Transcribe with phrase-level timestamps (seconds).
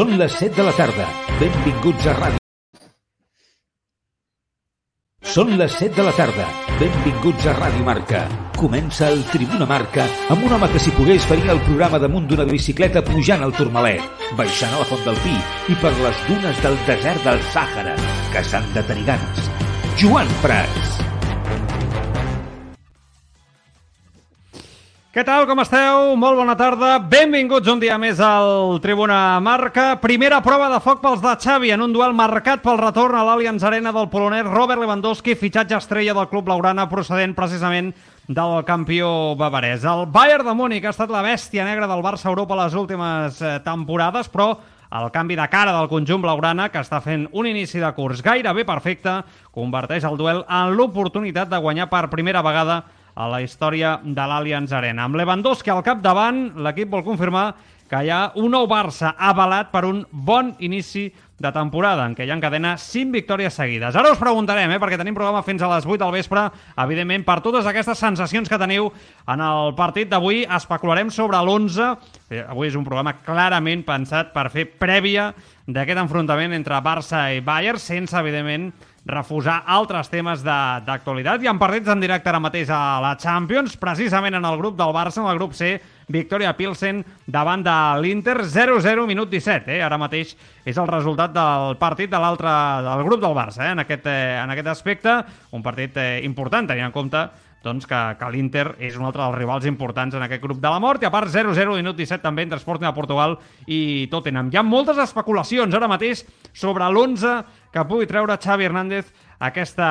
[0.00, 1.06] Són les 7 de la tarda.
[1.36, 2.38] Benvinguts a ràdio.
[5.32, 6.46] Són les 7 de la tarda.
[6.78, 8.22] Benvinguts a Ràdio Marca.
[8.56, 12.48] Comença el Tribuna Marca amb un home que si pogués faria el programa damunt d'una
[12.48, 15.36] bicicleta pujant al Turmalet, baixant a la Font del Pi
[15.74, 18.00] i per les dunes del desert del Sàhara,
[18.32, 19.52] que s'han de tenir ganes.
[20.00, 20.99] Joan Prats.
[25.20, 26.14] Què tal, com esteu?
[26.16, 26.94] Molt bona tarda.
[27.12, 29.98] Benvinguts un dia més al Tribuna Marca.
[30.00, 33.66] Primera prova de foc pels de Xavi en un duel marcat pel retorn a l'Allianz
[33.68, 37.90] Arena del polonès Robert Lewandowski, fitxatge estrella del club laurana procedent precisament
[38.24, 39.84] del campió bavarès.
[39.84, 43.58] El Bayern de Múnich ha estat la bèstia negra del Barça Europa les últimes eh,
[43.60, 44.54] temporades, però
[45.02, 48.64] el canvi de cara del conjunt blaugrana, que està fent un inici de curs gairebé
[48.64, 49.18] perfecte,
[49.52, 52.78] converteix el duel en l'oportunitat de guanyar per primera vegada
[53.20, 55.04] a la història de l'Allianz Arena.
[55.04, 57.50] Amb Lewandowski al capdavant, l'equip vol confirmar
[57.90, 61.08] que hi ha un nou Barça avalat per un bon inici
[61.40, 63.96] de temporada, en què hi ha encadena 5 victòries seguides.
[63.96, 66.44] Ara us preguntarem, eh, perquè tenim programa fins a les 8 del vespre,
[66.84, 68.90] evidentment, per totes aquestes sensacions que teniu
[69.26, 71.96] en el partit d'avui, especularem sobre l'11.
[72.28, 75.32] Eh, avui és un programa clarament pensat per fer prèvia
[75.66, 78.70] d'aquest enfrontament entre Barça i Bayern, sense, evidentment,
[79.06, 81.40] refusar altres temes d'actualitat.
[81.40, 84.92] Hi ha partits en directe ara mateix a la Champions, precisament en el grup del
[84.94, 85.78] Barça, en el grup C,
[86.10, 89.70] Victoria Pilsen davant de l'Inter, 0-0, minut 17.
[89.76, 89.80] Eh?
[89.82, 90.34] Ara mateix
[90.66, 92.50] és el resultat del partit de l'altre
[92.86, 93.72] del grup del Barça, eh?
[93.72, 95.20] en, aquest, eh, en aquest aspecte.
[95.56, 97.24] Un partit eh, important, tenint en compte
[97.64, 100.80] doncs, que, que l'Inter és un altre dels rivals importants en aquest grup de la
[100.80, 101.02] mort.
[101.02, 103.36] I a part, 0-0, minut 17 també entre Sporting de Portugal
[103.66, 104.48] i Tottenham.
[104.52, 107.40] Hi ha moltes especulacions ara mateix sobre l'11
[107.70, 109.88] que pugui treure Xavi Hernández aquesta,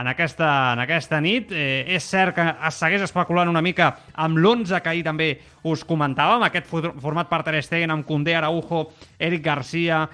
[0.00, 1.52] en, aquesta, en aquesta nit.
[1.52, 5.32] Eh, és cert que es segueix especulant una mica amb l'11 que ahir també
[5.68, 8.86] us comentàvem, aquest format per Ter Stegen amb Koundé, Araujo,
[9.18, 10.06] Eric Garcia,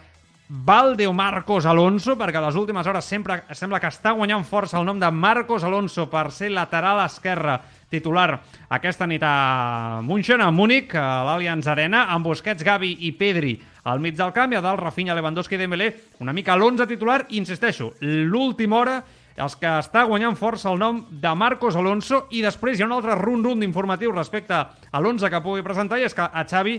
[0.48, 4.76] Valde o Marcos Alonso, perquè a les últimes hores sempre sembla que està guanyant força
[4.76, 7.56] el nom de Marcos Alonso per ser lateral esquerre
[7.88, 13.54] titular aquesta nit a München, a Múnich, a l'Allianz Arena, amb Busquets, Gavi i Pedri
[13.88, 17.22] al mig del camp, i a dalt Rafinha, Lewandowski i Dembélé, una mica l'11 titular,
[17.30, 18.98] insisteixo, l'última hora
[19.40, 22.94] els que està guanyant força el nom de Marcos Alonso i després hi ha un
[22.98, 26.76] altre run-run d'informatiu respecte a l'11 que pugui presentar i és que a Xavi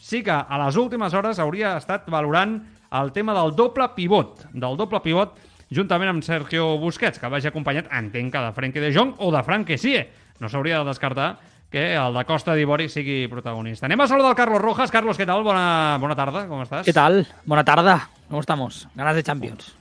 [0.00, 2.58] sí que a les últimes hores hauria estat valorant
[3.00, 5.38] el tema del doble pivot, del doble pivot
[5.74, 9.42] juntament amb Sergio Busquets, que vagi acompanyat, entenc que de Frenkie de Jong o de
[9.46, 10.04] Frank Kessie.
[10.40, 11.36] No s'hauria de descartar
[11.70, 13.88] que el de Costa d'Ivori sigui protagonista.
[13.88, 14.92] Anem a saludar el Carlos Rojas.
[14.94, 15.42] Carlos, què tal?
[15.46, 16.84] Bona, bona tarda, com estàs?
[16.86, 17.24] ¿Qué tal?
[17.44, 17.96] Buena tarde.
[18.28, 18.86] ¿Cómo estamos?
[18.94, 19.74] Ganas de Champions.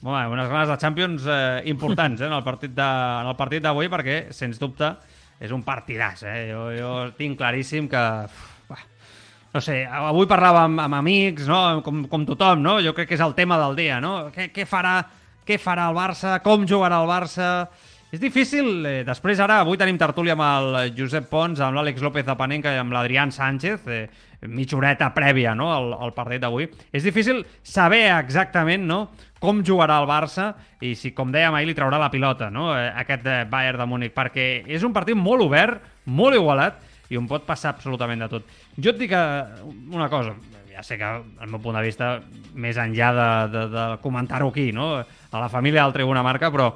[0.00, 3.64] Bé, unes ganes de Champions eh, importants eh, en el partit de, en el partit
[3.64, 4.94] d'avui perquè, sens dubte,
[5.40, 6.24] és un partidàs.
[6.28, 6.38] Eh?
[6.52, 8.04] Jo, jo tinc claríssim que...
[8.28, 8.49] Uf,
[9.52, 11.80] no sé, avui parlava amb, amb amics, no?
[11.86, 12.78] com, com tothom, no?
[12.84, 14.00] jo crec que és el tema del dia.
[14.02, 14.30] No?
[14.34, 15.00] Què, què, farà,
[15.46, 16.38] què farà el Barça?
[16.44, 17.50] Com jugarà el Barça?
[18.10, 22.26] És difícil, eh, després ara, avui tenim tertúlia amb el Josep Pons, amb l'Àlex López
[22.26, 24.00] de Panenca i amb l'Adrián Sánchez, eh,
[24.50, 26.66] mitja horeta prèvia no, al, al partit d'avui.
[26.90, 29.04] És difícil saber exactament no,
[29.38, 30.50] com jugarà el Barça
[30.82, 33.88] i si, com dèiem ahir, li traurà la pilota no, eh, aquest eh, Bayern de
[33.90, 38.30] Múnich, perquè és un partit molt obert, molt igualat, i on pot passar absolutament de
[38.30, 38.56] tot.
[38.78, 40.36] Jo et dic una cosa,
[40.70, 42.14] ja sé que, al meu punt de vista,
[42.54, 44.92] més enllà de, de, de comentar-ho aquí, no?
[45.02, 46.70] a la família del Tribuna Marca, però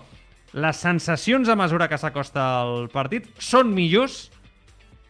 [0.55, 4.29] les sensacions a mesura que s'acosta el partit són millors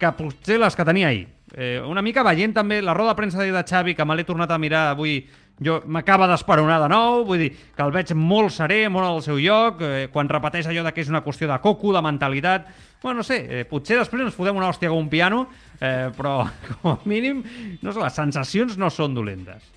[0.00, 1.26] que potser les que tenia ahir.
[1.55, 4.50] Eh, una mica veient també la roda de premsa de Xavi, que me l'he tornat
[4.50, 5.21] a mirar avui,
[5.62, 9.38] jo m'acaba d'esperonar de nou, vull dir que el veig molt serè, molt al seu
[9.38, 12.66] lloc, eh, quan repeteix allò de que és una qüestió de coco, de mentalitat...
[13.04, 15.42] Bueno, no sé, eh, potser després ens podem una hòstia com un piano,
[15.76, 16.38] eh, però
[16.80, 17.42] com a mínim,
[17.82, 19.70] no sé, les sensacions no són dolentes.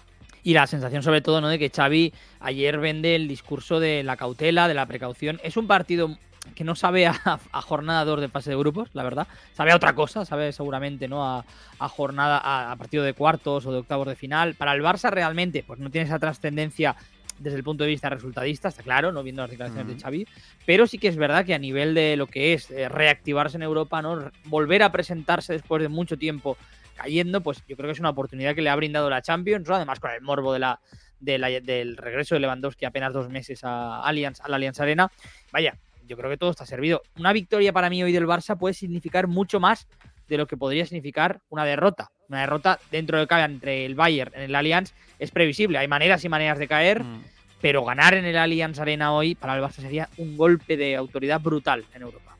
[0.47, 1.49] Y la sensación sobre todo ¿no?
[1.49, 5.41] de que Xavi ayer vende el discurso de la cautela, de la precaución.
[5.43, 6.17] Es un partido
[6.55, 9.27] que no sabe a, a, jornada 2 de fase de grupos, la verdad.
[9.53, 11.45] Sabe a otra cosa, sabe seguramente no a,
[11.79, 14.55] a jornada, a, partido de cuartos o de octavos de final.
[14.55, 16.95] Para el Barça realmente, pues no tiene esa trascendencia
[17.39, 20.27] desde el punto de vista resultadista, está claro, no viendo las declaraciones de Xavi,
[20.65, 23.63] pero sí que es verdad que a nivel de lo que es eh, reactivarse en
[23.63, 24.31] Europa, ¿no?
[24.45, 26.57] Volver a presentarse después de mucho tiempo
[26.95, 29.99] cayendo, pues yo creo que es una oportunidad que le ha brindado la Champions, además
[29.99, 30.79] con el morbo de la,
[31.19, 35.11] del regreso de Lewandowski apenas dos meses a, Allianz, a la Allianz Arena.
[35.51, 37.01] Vaya, yo creo que todo está servido.
[37.17, 39.87] Una victoria para mí hoy del Barça puede significar mucho más
[40.27, 42.11] de lo que podría significar una derrota.
[42.29, 45.77] Una derrota dentro de cabe entre el Bayern en el Allianz es previsible.
[45.77, 47.23] Hay maneras y maneras de caer, mm.
[47.61, 51.39] pero ganar en el Allianz Arena hoy para el Barça sería un golpe de autoridad
[51.39, 52.37] brutal en Europa.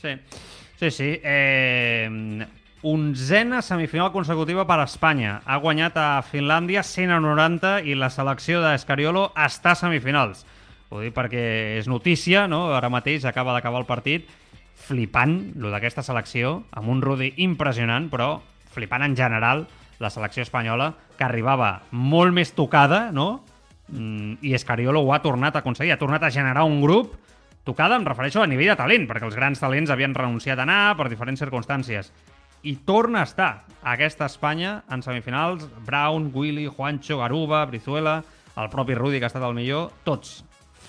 [0.00, 0.10] Sí,
[0.78, 1.20] sí, sí.
[1.22, 2.46] Eh,
[2.82, 5.40] onzena semifinal consecutiva per a Espanya.
[5.44, 10.46] Ha guanyat a Finlàndia 100 a 90 i la selecció d'Escariolo està a semifinals.
[10.90, 11.42] Ho dic perquè
[11.78, 12.72] és notícia, no?
[12.74, 14.26] Ara mateix acaba d'acabar el partit
[14.80, 18.40] flipant, lo d'aquesta selecció, amb un Rudi impressionant, però
[18.74, 19.68] flipant en general
[20.00, 23.44] la selecció espanyola, que arribava molt més tocada, no?
[23.92, 27.14] Mm, I Escariolo ho ha tornat a aconseguir, ha tornat a generar un grup
[27.62, 30.96] tocada, em refereixo a nivell de talent, perquè els grans talents havien renunciat a anar
[30.98, 32.10] per diferents circumstàncies.
[32.66, 33.50] I torna a estar
[33.94, 38.20] aquesta Espanya en semifinals, Brown, Willy, Juancho, Garuba, Brizuela,
[38.56, 40.40] el propi Rudi, que ha estat el millor, tots.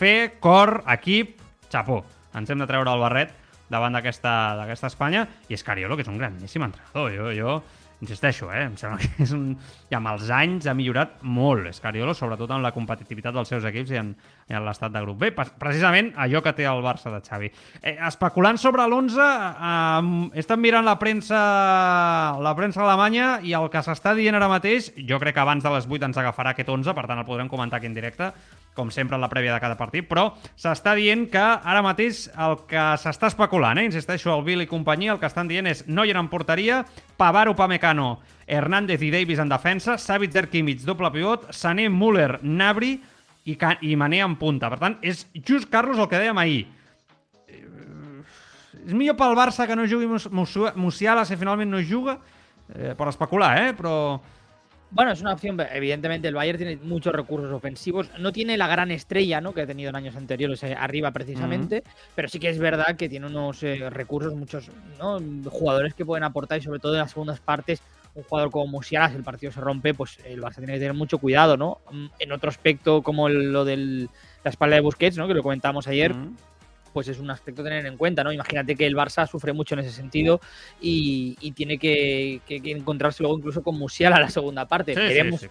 [0.02, 1.36] Fer, cor, equip,
[1.70, 2.00] xapó.
[2.34, 3.36] Ens hem de treure el barret
[3.70, 7.12] davant d'aquesta Espanya i Escariolo, que és un grandíssim entrenador.
[7.14, 7.60] Jo, jo
[8.02, 8.64] insisteixo, eh?
[8.66, 9.52] em sembla que és un...
[9.92, 13.92] I amb els anys ha millorat molt Escariolo, sobretot en la competitivitat dels seus equips
[13.94, 14.10] i en,
[14.50, 15.20] en l'estat de grup.
[15.22, 17.52] Bé, precisament allò que té el Barça de Xavi.
[17.78, 21.44] Eh, especulant sobre l'11, eh, he estat mirant la premsa,
[22.42, 25.78] la premsa alemanya i el que s'està dient ara mateix, jo crec que abans de
[25.78, 28.34] les 8 ens agafarà aquest 11, per tant el podrem comentar aquí en directe,
[28.76, 32.58] com sempre en la prèvia de cada partit, però s'està dient que ara mateix el
[32.70, 33.88] que s'està especulant, eh?
[33.90, 36.82] insisteixo, el Bill i companyia, el que estan dient és Neuer en porteria,
[37.20, 42.96] Pavaro, Pamecano, Hernández i Davis en defensa, Savitzer, Kimmich, doble pivot, Sané, Müller, Nabri
[43.46, 44.72] i, i Mané en punta.
[44.72, 46.66] Per tant, és just, Carlos, el que dèiem ahir.
[47.52, 47.64] Eh,
[48.86, 50.08] és millor pel Barça que no jugui
[50.80, 52.20] Musiala si finalment no juga,
[52.74, 53.74] eh, per especular, eh?
[53.76, 53.96] però
[54.92, 55.58] Bueno, es una opción.
[55.74, 58.10] Evidentemente, el Bayern tiene muchos recursos ofensivos.
[58.20, 59.54] No tiene la gran estrella ¿no?
[59.54, 61.84] que ha tenido en años anteriores eh, arriba, precisamente.
[62.14, 64.70] Pero sí que es verdad que tiene unos eh, recursos, muchos
[65.00, 65.20] ¿no?
[65.50, 67.82] jugadores que pueden aportar y, sobre todo, en las segundas partes.
[68.14, 70.94] Un jugador como Musiala, si el partido se rompe, pues el Barça tiene que tener
[70.94, 71.78] mucho cuidado, ¿no?
[71.90, 75.30] Mm, en otro aspecto, como lo de la espalda de Busquets, ¿no?
[75.30, 76.14] Que lo comentamos ayer
[76.94, 78.32] pues es un aspecto a tener en cuenta, ¿no?
[78.32, 80.42] Imagínate que el Barça sufre mucho en ese sentido
[80.80, 84.94] y, tiene que, encontrarse luego incluso con Musiala a la segunda parte.
[84.94, 85.46] Queremos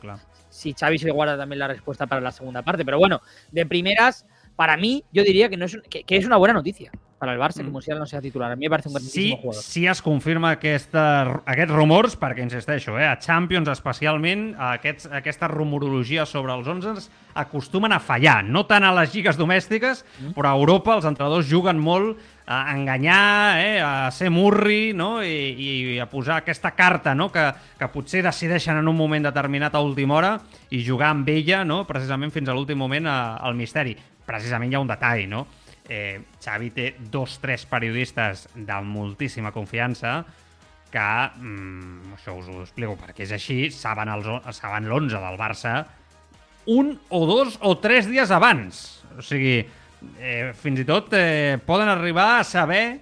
[0.50, 2.84] si Xavi se guarda también la respuesta para la segunda parte.
[2.84, 4.26] Pero bueno, de primeras,
[4.60, 7.60] para mí, yo diría que, no es, que es una buena noticia per al Barça,
[7.62, 7.66] mm.
[7.66, 8.50] que Musiala no sigui titular.
[8.50, 9.62] A mi em parece un grandíssim sí, jugador.
[9.62, 11.04] Sí, es confirma aquesta,
[11.44, 17.92] aquests rumors, perquè insisteixo, eh, a Champions especialment, aquests, aquesta rumorologia sobre els 11 acostumen
[17.92, 20.32] a fallar, no tant a les lligues domèstiques, mm.
[20.34, 22.18] però a Europa els entrenadors juguen molt
[22.50, 25.20] a enganyar, eh, a ser murri no?
[25.22, 25.52] I,
[25.94, 27.28] i a posar aquesta carta no?
[27.30, 27.44] que,
[27.78, 30.32] que potser decideixen en un moment determinat a última hora
[30.74, 31.84] i jugar amb ella no?
[31.86, 33.94] precisament fins a l'últim moment a, al misteri.
[34.30, 35.44] Precisament hi ha un detall, no?
[35.90, 40.20] eh, Xavi té dos, tres periodistes de moltíssima confiança
[40.90, 45.86] que, mm, això us ho explico perquè és així, saben l'11 del Barça
[46.66, 49.02] un o dos o tres dies abans.
[49.18, 49.66] O sigui,
[50.18, 53.00] eh, fins i tot eh, poden arribar a saber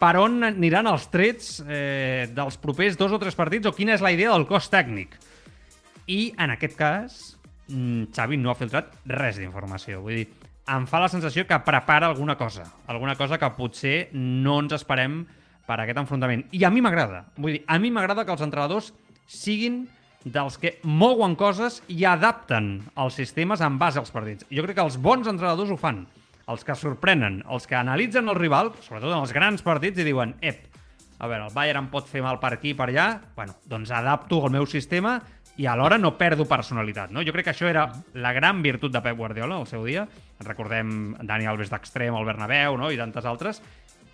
[0.00, 4.04] per on aniran els trets eh, dels propers dos o tres partits o quina és
[4.04, 5.16] la idea del cos tècnic.
[6.06, 10.02] I, en aquest cas, mm, Xavi no ha filtrat res d'informació.
[10.02, 12.66] Vull dir, em fa la sensació que prepara alguna cosa.
[12.90, 15.20] Alguna cosa que potser no ens esperem
[15.66, 16.46] per aquest enfrontament.
[16.54, 17.24] I a mi m'agrada.
[17.36, 18.92] Vull dir, a mi m'agrada que els entrenadors
[19.26, 19.84] siguin
[20.26, 24.46] dels que mouen coses i adapten els sistemes en base als partits.
[24.50, 26.04] Jo crec que els bons entrenadors ho fan.
[26.50, 30.34] Els que sorprenen, els que analitzen el rival, sobretot en els grans partits, i diuen,
[30.46, 30.66] ep,
[31.18, 33.90] a veure, el Bayern em pot fer mal per aquí i per allà, bueno, doncs
[33.94, 35.16] adapto el meu sistema
[35.56, 37.10] i alhora no perdo personalitat.
[37.10, 37.24] No?
[37.24, 40.06] Jo crec que això era la gran virtut de Pep Guardiola al seu dia.
[40.44, 42.92] Recordem Dani Alves d'extrem al Bernabéu no?
[42.92, 43.62] i tantes altres.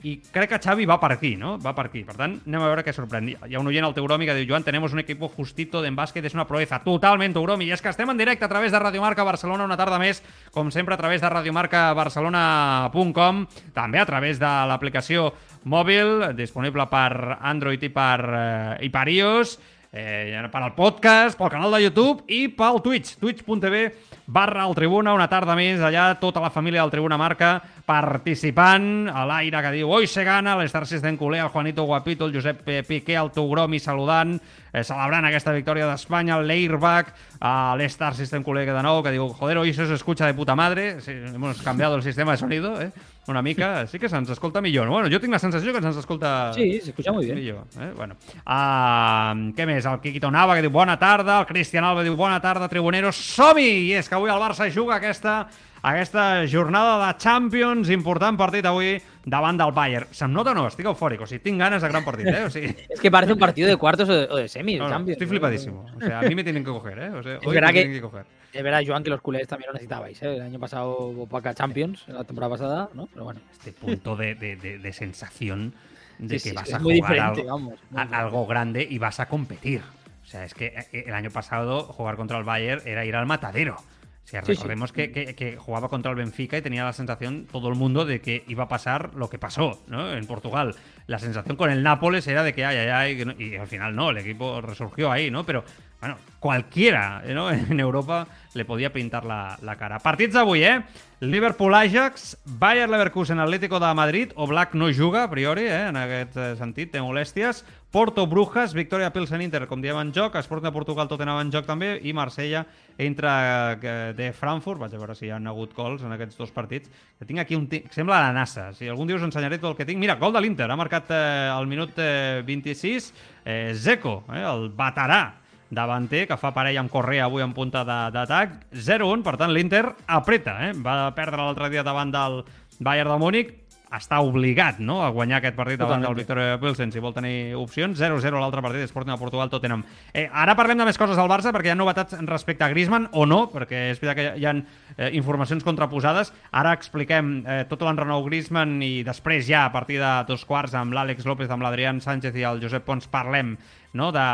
[0.02, 1.58] I crec que Xavi va per aquí, no?
[1.62, 2.02] Va per aquí.
[2.02, 3.28] Per tant, anem a veure què sorprèn.
[3.30, 6.24] Hi ha un oient al Teuromi que diu Joan, tenemos un equipo justito de bàsquet,
[6.26, 6.80] és una proeza.
[6.82, 7.66] Totalment, Teuromi.
[7.70, 10.22] I és que estem en directe a través de Radio Marca Barcelona una tarda més,
[10.50, 13.46] com sempre a través de radiomarcabarcelona.com,
[13.78, 15.32] també a través de l'aplicació
[15.70, 19.54] mòbil, disponible per Android i per, eh, i per iOS,
[19.92, 23.84] eh, per al podcast, pel canal de YouTube i pel Twitch, twitch.tv
[24.26, 27.58] barra el Tribuna, una tarda més allà, tota la família del Tribuna Marca
[27.92, 32.34] participant, a l'aire que diu Oi se gana, l'Star System Culer, el Juanito Guapito, el
[32.34, 34.38] Josep Piqué, el Togromi saludant,
[34.72, 39.58] eh, celebrant aquesta victòria d'Espanya, l'Airbag, a l'Star System que de nou, que diu, joder,
[39.58, 42.90] hoy eso se escucha de puta madre, sí, hemos cambiado el sistema de sonido, eh?
[43.28, 44.88] una mica, sí que se'ns escolta millor.
[44.88, 46.52] Bueno, jo tinc la sensació que se'ns escolta...
[46.56, 47.36] Sí, s'escucha molt bé.
[47.38, 47.92] Millor, eh?
[47.94, 48.16] bueno.
[48.42, 49.86] Uh, què més?
[49.86, 53.92] El Quiquito Nava, que diu bona tarda, el Cristian Alba diu bona tarda, tribuneros, som-hi!
[53.92, 55.44] I és que avui el Barça juga aquesta
[55.82, 58.94] aquesta jornada de Champions, important partit avui
[59.26, 60.06] davant del Bayern.
[60.14, 60.68] Se'm nota o no?
[60.70, 62.44] Estic eufòric, o sigui, tinc ganes de gran partit, eh?
[62.46, 62.70] O sigui...
[62.88, 65.16] es que parece un partido de cuartos o de, o de semis, no, no, Champions.
[65.16, 65.86] Estoy flipadísimo.
[65.96, 67.10] O sea, a mí me tienen que coger, ¿eh?
[67.10, 68.26] O sea, es verdad que, que coger.
[68.52, 70.36] Es verdad, Joan, que los culés también lo necesitabais, ¿eh?
[70.36, 73.06] El año pasado Opaca Champions, la temporada pasada, ¿no?
[73.06, 73.40] Pero bueno.
[73.50, 75.74] Este punto de, de, de, de sensación
[76.18, 79.82] de Sí, que sí, vas a jugar algo, vamos, algo grande y vas a competir.
[80.22, 83.26] O sea, es que eh, el año pasado jugar contra el Bayern era ir al
[83.26, 83.76] matadero.
[84.24, 84.54] O sea, Sí, sí.
[84.54, 88.04] recordemos Que, que- que jugaba contra el Benfica y tenía la sensación todo el mundo
[88.04, 90.12] de que iba a pasar lo que pasó ¿no?
[90.12, 90.74] en Portugal.
[91.06, 92.88] La sensación con el Nápoles era de que ay, ay,
[93.18, 95.44] ay, y al final no, el equipo resurgió ahí, ¿no?
[95.44, 95.64] Pero
[96.00, 97.50] bueno, cualquiera ¿no?
[97.52, 99.98] en Europa le podía pintar la, la cara.
[99.98, 100.82] Partits d'avui, eh?
[101.20, 105.88] Liverpool-Ajax, Bayern-Leverkusen, Atlético de Madrid, o Black no juga, a priori, eh?
[105.88, 107.64] en aquest eh, sentit, té molèsties.
[107.92, 112.14] Porto-Brujas, Victoria Pilsen-Inter, com diem en joc, Sporting de Portugal, Tottenham en joc també, i
[112.16, 112.62] Marsella
[112.96, 113.34] entra
[113.76, 116.88] eh, de Frankfurt, vaig a veure si hi ha hagut gols en aquests dos partits,
[117.18, 117.66] que tinc aquí un...
[117.92, 120.00] Sembla la NASA, si algun dia us ensenyaré tot el que tinc.
[120.00, 123.12] Mira, gol de l'Inter, ha marcat eh, al minut eh, 26,
[123.44, 125.20] eh, Zeko, eh, el veterà
[125.68, 128.70] davanter, que fa parella amb Correa avui en punta d'atac.
[128.72, 130.72] 0-1, per tant, l'Inter apreta, eh?
[130.80, 132.40] Va perdre l'altre dia davant del
[132.80, 133.52] Bayern de Múnich,
[133.92, 135.00] està obligat no?
[135.04, 136.16] a guanyar aquest partit davant del.
[136.16, 137.98] Victoria Pilsen si vol tenir opcions.
[138.00, 139.84] 0-0 l'altre partit, Sporting de Portugal, Tottenham.
[140.12, 143.10] Eh, ara parlem de més coses del Barça, perquè hi ha novetats respecte a Griezmann,
[143.12, 146.32] o no, perquè és veritat que hi ha eh, informacions contraposades.
[146.50, 150.96] Ara expliquem eh, tot l'enrenou Griezmann i després ja, a partir de dos quarts, amb
[150.96, 153.56] l'Àlex López, amb l'Adrián Sánchez i el Josep Pons, parlem
[153.92, 154.12] no?
[154.14, 154.28] de,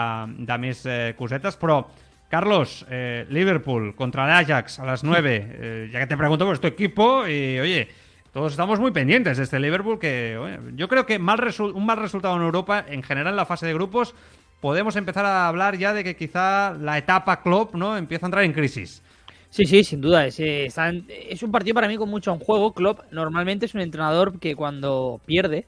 [0.46, 1.82] de més eh, cosetes, però
[2.28, 5.48] Carlos, eh, Liverpool contra el Ajax a las 9.
[5.50, 7.88] Eh, ya que te pregunto por tu equipo, y oye,
[8.32, 11.40] todos estamos muy pendientes de este Liverpool que oye, yo creo que mal
[11.74, 14.14] un mal resultado en Europa, en general en la fase de grupos,
[14.60, 17.96] podemos empezar a hablar ya de que quizá la etapa Klopp ¿no?
[17.96, 19.02] empieza a entrar en crisis.
[19.50, 20.26] Sí, sí, sin duda.
[20.26, 20.68] Es, eh,
[21.28, 22.74] es un partido para mí con mucho en juego.
[22.74, 25.66] Klopp normalmente es un entrenador que cuando pierde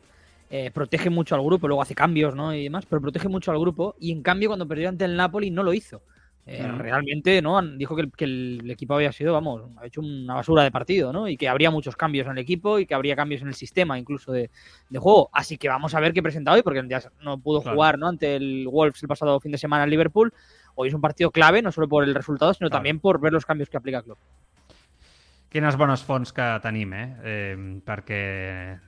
[0.50, 2.52] eh, protege mucho al grupo, luego hace cambios ¿no?
[2.52, 3.94] y demás, pero protege mucho al grupo.
[3.98, 6.02] Y en cambio, cuando perdió ante el Napoli, no lo hizo.
[6.46, 6.78] Eh, Mm.
[6.78, 7.60] Realmente, ¿no?
[7.62, 11.12] Dijo que el, que el equipo había sido, vamos, ha hecho una basura de partido,
[11.12, 11.28] ¿no?
[11.28, 13.98] Y que habría muchos cambios en el equipo y que habría cambios en el sistema,
[13.98, 14.50] incluso de,
[14.88, 15.28] de juego.
[15.32, 17.76] Así que vamos a ver qué presenta hoy, porque ya no pudo Claro.
[17.76, 18.08] jugar, ¿no?
[18.08, 20.32] Ante el Wolves el pasado fin de semana en Liverpool.
[20.74, 22.78] Hoy es un partido clave, no solo por el resultado, sino Claro.
[22.78, 24.18] también por ver los cambios que aplica Klopp.
[25.50, 27.16] Quines bones fonts que tenim, eh?
[27.26, 28.78] eh perquè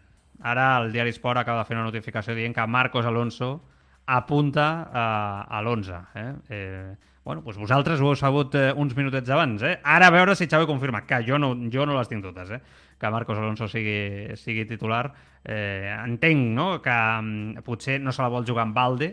[0.46, 3.64] ara el diari Esport acaba de fer una notificació dient que Marcos Alonso
[4.06, 6.06] apunta a, a l'11.
[6.14, 6.34] Eh?
[6.48, 6.94] Eh,
[7.24, 9.62] bueno, doncs vosaltres ho heu sabut eh, uns minutets abans.
[9.62, 9.76] Eh?
[9.84, 12.60] Ara a veure si Xavi confirma, que jo no, jo no les tinc totes, eh?
[12.98, 15.12] que Marcos Alonso sigui, sigui titular.
[15.44, 16.80] Eh, entenc no?
[16.82, 19.12] que mm, potser no se la vol jugar amb Valde,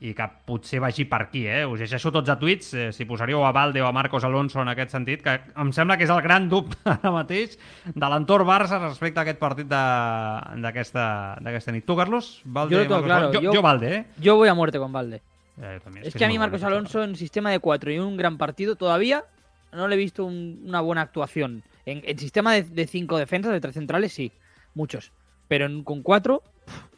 [0.00, 1.66] i que potser vagi per aquí, eh?
[1.68, 4.70] Us llegeixo tots a tuits, eh, si posaríeu a Valde o a Marcos Alonso en
[4.72, 8.78] aquest sentit, que em sembla que és el gran dubte ara mateix de l'entorn Barça
[8.80, 11.84] respecte a aquest partit de- d'aquesta nit.
[11.84, 12.40] Tu, Carlos?
[12.46, 13.40] Valde, tengo Marcos claro, Alonso?
[13.40, 14.04] Jo, yo- jo Valde, eh?
[14.18, 15.20] Yo voy a muerte con Valde.
[15.62, 18.76] Eh, Es que a mí Marcos Alonso en sistema de cuatro y un gran partido
[18.76, 19.24] todavía
[19.72, 21.62] no le he visto un- una buena actuación.
[21.86, 24.32] En, en sistema de, de cinco defensas, de tres centrales, sí,
[24.74, 25.12] muchos.
[25.48, 26.42] Pero en- con cuatro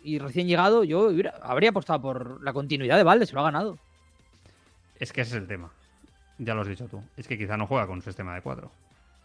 [0.05, 3.45] y recién llegado, yo hubiera- habría apostado por la continuidad de Valde, se lo ha
[3.45, 3.79] ganado.
[5.01, 5.71] És que ese es el tema.
[6.39, 7.03] Ya lo has dicho tú.
[7.17, 8.71] Es que quizá no juega con un sistema de cuatro.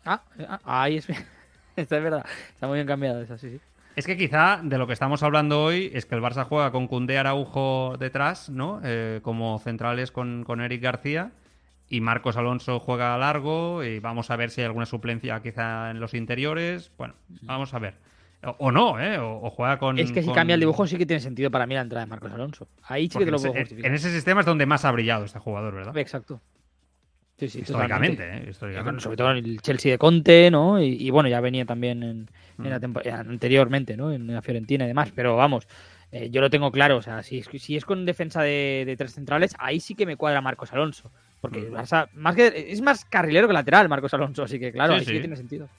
[0.06, 1.08] Ah, ah, ahí es.
[1.76, 2.26] Esta es verdad.
[2.54, 3.60] Está muy bien cambiada esa, sí, sí.
[3.98, 6.88] Es que quizá de lo que estamos hablando hoy es que el Barça juega con
[6.88, 8.80] Cundé Araujo detrás, ¿no?
[8.84, 11.32] Eh, como centrales con, con Eric García.
[11.90, 13.84] Y Marcos Alonso juega a largo.
[13.84, 16.92] Y vamos a ver si hay alguna suplencia quizá en los interiores.
[16.98, 17.96] Bueno, vamos a ver.
[18.44, 19.18] O, o no, ¿eh?
[19.18, 19.98] O, o juega con.
[19.98, 22.06] Es que si con- cambia el dibujo, sí que tiene sentido para mí la entrada
[22.06, 22.68] de Marcos Alonso.
[22.84, 23.90] Ahí sí que te lo en puedo ese- justificar.
[23.90, 25.98] En ese sistema es donde más ha brillado este jugador, ¿verdad?
[25.98, 26.40] Exacto.
[27.38, 28.24] Sí, sí, históricamente.
[28.28, 28.48] ¿eh?
[28.50, 29.02] Históricamente.
[29.02, 30.82] sobre todo en el Chelsea de Conte, ¿no?
[30.82, 32.28] Y, y bueno, ya venía también en,
[32.64, 32.82] en la Mm.
[32.82, 34.12] tempo- anteriormente, ¿no?
[34.12, 35.12] En la Fiorentina y demás.
[35.14, 35.68] Pero vamos,
[36.12, 36.98] eh, yo lo tengo claro.
[36.98, 40.06] O sea, si es, si es con defensa de, de tres centrales, ahí sí que
[40.08, 41.12] me cuadra Marcos Alonso.
[41.40, 41.74] Porque Mm.
[42.16, 44.42] más que, es más carrilero que lateral Marcos Alonso.
[44.44, 45.14] Así que claro, Sí, ahí sí sí.
[45.14, 45.70] que tiene sentido.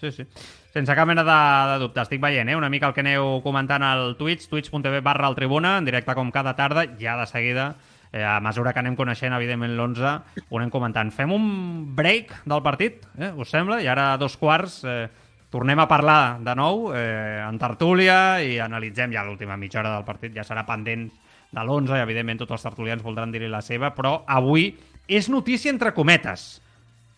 [0.00, 0.26] Sí, sí.
[0.72, 2.00] Sense cap mena de, de dubte.
[2.00, 2.56] Estic veient, eh?
[2.56, 6.32] Una mica el que aneu comentant al Twitch, twitch.tv barra el Tribuna, en directe com
[6.32, 7.76] cada tarda, ja de seguida,
[8.14, 10.14] eh, a mesura que anem coneixent, evidentment, l'11,
[10.46, 11.10] ho anem comentant.
[11.12, 11.48] Fem un
[11.98, 13.32] break del partit, eh?
[13.34, 13.80] us sembla?
[13.82, 15.08] I ara a dos quarts eh,
[15.50, 20.06] tornem a parlar de nou eh, en tertúlia i analitzem ja l'última mitja hora del
[20.06, 20.32] partit.
[20.34, 21.08] Ja serà pendent
[21.54, 24.72] de l'11 i, evidentment, tots els tertulians voldran dir-hi la seva, però avui
[25.06, 26.60] és notícia entre cometes.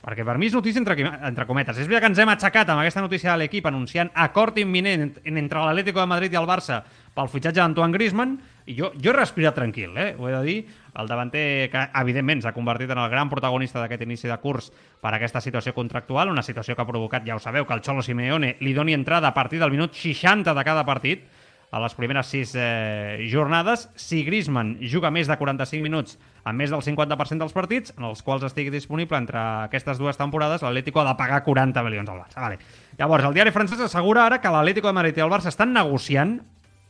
[0.07, 0.95] Perquè per mi és notícia entre,
[1.27, 1.79] entre cometes.
[1.81, 5.39] És veritat que ens hem aixecat amb aquesta notícia de l'equip anunciant acord imminent en-
[5.41, 6.83] entre l'Atlético de Madrid i el Barça
[7.17, 10.15] pel fitxatge d'Antoine Griezmann jo, jo he respirat tranquil, eh?
[10.19, 10.59] ho he de dir.
[10.97, 14.71] El davanter que, evidentment, s'ha convertit en el gran protagonista d'aquest inici de curs
[15.03, 18.03] per aquesta situació contractual, una situació que ha provocat, ja ho sabeu, que el Xolo
[18.03, 21.27] Simeone li doni entrada a partir del minut 60 de cada partit
[21.71, 23.91] a les primeres sis eh, jornades.
[23.99, 28.23] Si Griezmann juga més de 45 minuts en més del 50% dels partits, en els
[28.25, 32.41] quals estigui disponible entre aquestes dues temporades, l'Atlético ha de pagar 40 milions al Barça.
[32.41, 32.61] Vale.
[32.97, 36.39] Llavors, el diari francès assegura ara que l'Atlético de Madrid i el Barça estan negociant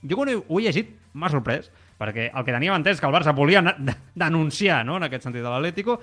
[0.02, 3.34] Jo quan ho he llegit m'ha sorprès, perquè el que teníem entès que el Barça
[3.34, 3.62] volia
[4.14, 6.00] denunciar, no?, en aquest sentit de l'Atlético,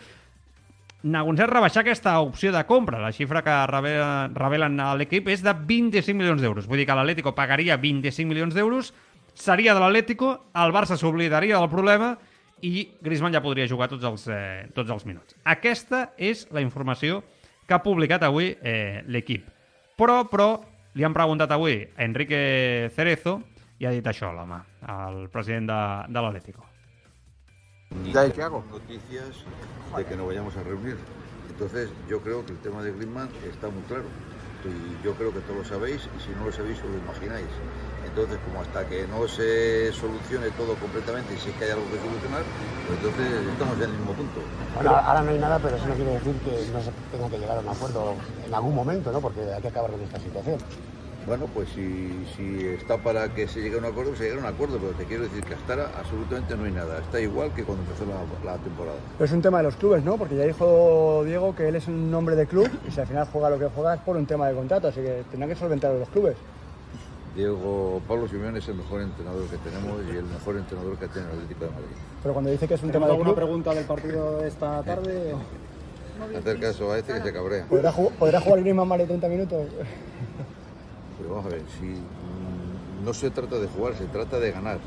[1.04, 3.02] negociar rebaixar aquesta opció de compra.
[3.04, 6.68] La xifra que revelen, a l'equip és de 25 milions d'euros.
[6.68, 8.94] Vull dir que l'Atlético pagaria 25 milions d'euros,
[9.36, 12.16] seria de l'Atlético, el Barça s'oblidaria del problema
[12.64, 15.36] i Griezmann ja podria jugar tots els, eh, tots els minuts.
[15.44, 17.22] Aquesta és la informació
[17.68, 19.50] que ha publicat avui eh, l'equip.
[20.00, 23.42] Però, però, li han preguntat avui a Enrique Cerezo
[23.80, 25.80] i ha dit això, l'home, el president de,
[26.14, 26.66] de l'Atlético.
[28.14, 28.64] ¿Ya qué hago?
[28.72, 29.44] Noticias
[29.96, 30.98] de que nos vayamos a reunir.
[31.50, 34.06] Entonces, yo creo que el tema de Griezmann está muy claro.
[34.64, 37.52] Y yo creo que todos lo sabéis, y si no lo sabéis, os lo imagináis.
[38.06, 41.84] Entonces, como hasta que no se solucione todo completamente y si es que hay algo
[41.92, 42.44] que solucionar,
[42.88, 44.40] pues entonces estamos en el mismo punto.
[44.76, 47.40] Bueno, ahora no hay nada, pero eso no quiere decir que no se tenga que
[47.40, 49.20] llegar a un acuerdo en algún momento, ¿no?
[49.20, 50.58] Porque hay que acabar con esta situación.
[51.26, 54.40] Bueno, pues si, si está para que se llegue a un acuerdo, se llegue a
[54.40, 57.00] un acuerdo, pero te quiero decir que hasta ahora absolutamente no hay nada.
[57.00, 58.98] Está igual que cuando empezó la, la temporada.
[59.18, 60.18] Pero es un tema de los clubes, ¿no?
[60.18, 63.26] Porque ya dijo Diego que él es un hombre de club y si al final
[63.32, 65.94] juega lo que juega es por un tema de contrato, así que tendrán que solventar
[65.94, 66.36] los clubes.
[67.36, 71.28] Diego Pablo Simeone es el mejor entrenador que tenemos y el mejor entrenador que tiene
[71.30, 71.96] el Atlético de Madrid.
[72.22, 74.84] Pero cuando dice que es un tema de alguna club, pregunta del partido de esta
[74.84, 75.34] tarde?
[76.38, 77.66] Hacer caso a este que se cabrea.
[77.66, 79.62] ¿podrá, ju- ¿podrá jugar Griezmann más de 30 minutos?
[81.24, 84.80] Pero vamos a ver, si mm, no se trata de jugar, se trata de ganar.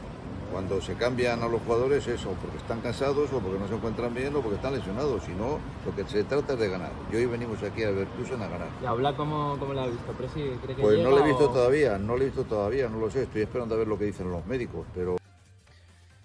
[0.52, 3.74] Cuando se cambian a los jugadores es o porque están cansados o porque no se
[3.74, 5.22] encuentran bien o porque están lesionados.
[5.24, 6.92] Si no, lo que se trata es de ganar.
[7.10, 8.68] Y hoy venimos aquí a Leverkusen a ganar.
[8.82, 10.12] ¿Y habla cómo, cómo la ha visto?
[10.12, 12.88] ¿Presi cree que Pues no lo he visto o- todavía, no lo he visto todavía,
[12.88, 13.24] no lo sé.
[13.24, 15.16] Estoy esperando a ver lo que dicen los médicos, pero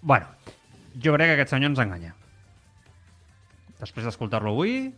[0.02, 0.26] Bueno,
[0.94, 2.14] jo crec que aquest senyor ens enganya.
[3.82, 4.92] Després d'escoltar-lo avui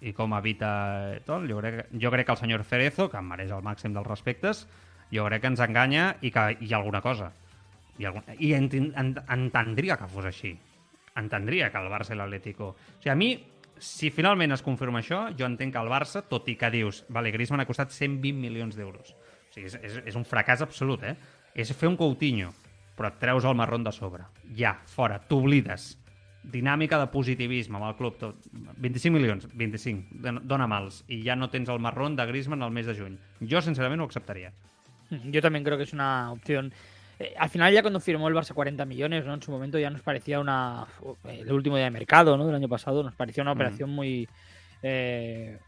[0.00, 0.70] i com evita
[1.24, 4.06] tot, jo crec, jo crec que el senyor Cerezo, que em mereix el màxim dels
[4.06, 4.66] respectes,
[5.12, 7.32] jo crec que ens enganya i que hi ha alguna cosa.
[7.98, 8.24] I, algun...
[8.38, 8.90] I enten...
[8.96, 9.14] en...
[9.32, 10.52] entendria que fos així.
[11.16, 12.74] Entendria que el Barça i l'Atlético...
[12.74, 13.30] O sigui, a mi,
[13.80, 17.32] si finalment es confirma això, jo entenc que el Barça, tot i que dius, vale,
[17.32, 19.14] Griezmann ha costat 120 milions d'euros.
[19.16, 21.16] O sigui, és, és, és un fracàs absolut, eh?
[21.56, 22.52] És fer un Coutinho,
[22.96, 24.26] però et treus el marrón de sobre.
[24.56, 25.94] Ja, fora, t'oblides.
[26.52, 28.16] Dinàmica de positivisme amb el club.
[28.18, 28.36] Tot.
[28.76, 31.04] 25 milions, 25, don- dona mals.
[31.08, 33.18] I ja no tens el marrón de Griezmann al mes de juny.
[33.50, 34.52] Jo, sincerament, ho acceptaria.
[35.30, 36.72] Yo también creo que es una opción.
[37.18, 39.34] Eh, al final, ya cuando firmó el Barça 40 millones, ¿no?
[39.34, 40.86] En su momento ya nos parecía una.
[41.24, 42.46] El último día de mercado, ¿no?
[42.46, 44.28] Del año pasado, nos parecía una operación muy.
[44.82, 45.58] eh,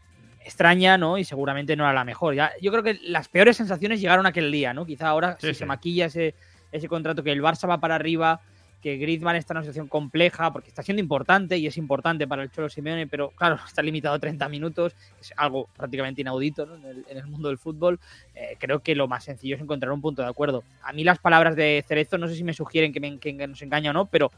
[0.45, 1.17] extraña, ¿no?
[1.17, 2.33] Y seguramente no era la mejor.
[2.33, 4.85] Ya, yo creo que las peores sensaciones llegaron aquel día, ¿no?
[4.85, 5.59] Quizá ahora Sí, si sí.
[5.59, 6.33] se maquilla ese,
[6.71, 8.39] ese contrato, que el Barça va para arriba,
[8.81, 12.43] que Griezmann está en una situación compleja, porque está siendo importante y es importante para
[12.43, 16.75] el Cholo Simeone, pero claro, está limitado a 30 minutos, es algo prácticamente inaudito ¿no?
[16.75, 17.99] en, el, en el mundo del fútbol.
[18.35, 20.63] Eh, creo que lo más sencillo es encontrar un punto de acuerdo.
[20.83, 23.61] A mí las palabras de Cerezo no sé si me sugieren que, me, que nos
[23.61, 24.31] engaña o no, pero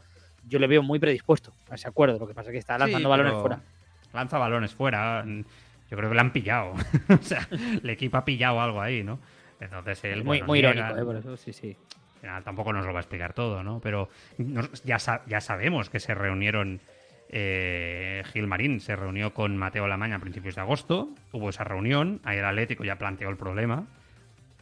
[0.48, 2.18] yo le veo muy predispuesto a ese acuerdo.
[2.18, 3.60] Lo que pasa es que está lanzando Sí, balones fuera.
[4.12, 5.24] Lanza balones fuera.
[5.24, 6.72] Yo creo que le han pillado.
[7.08, 9.18] o sea, el equipo ha pillado algo ahí, ¿no?
[9.60, 10.24] Entonces él.
[10.24, 11.04] muy bueno, muy irónico, ¿eh?
[11.04, 11.76] por eso, sí, sí.
[12.22, 13.80] Al final tampoco nos lo va a explicar todo, ¿no?
[13.80, 14.08] Pero
[14.84, 16.80] ya, sa- ya sabemos que se reunieron.
[17.34, 21.08] eh, Gil Marín se reunió con Mateo Lamaña a principios de agosto.
[21.32, 22.20] Hubo esa reunión.
[22.24, 23.84] Ahí el Atlético ya planteó el problema.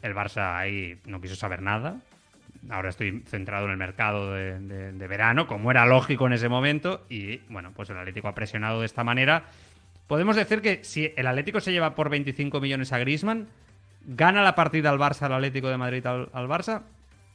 [0.03, 1.96] El Barça ahí no quiso saber nada.
[2.70, 7.05] Ahora estoy centrado en el mercado de, verano, como era lógico en ese momento.
[7.11, 9.44] Y bueno, pues el Atlético ha presionado de esta manera.
[10.07, 13.49] Podemos decir que si el Atlético se lleva por 25 millones a Griezmann,
[14.07, 16.83] ¿gana la partida al Barça, al Atlético de Madrid al, al Barça?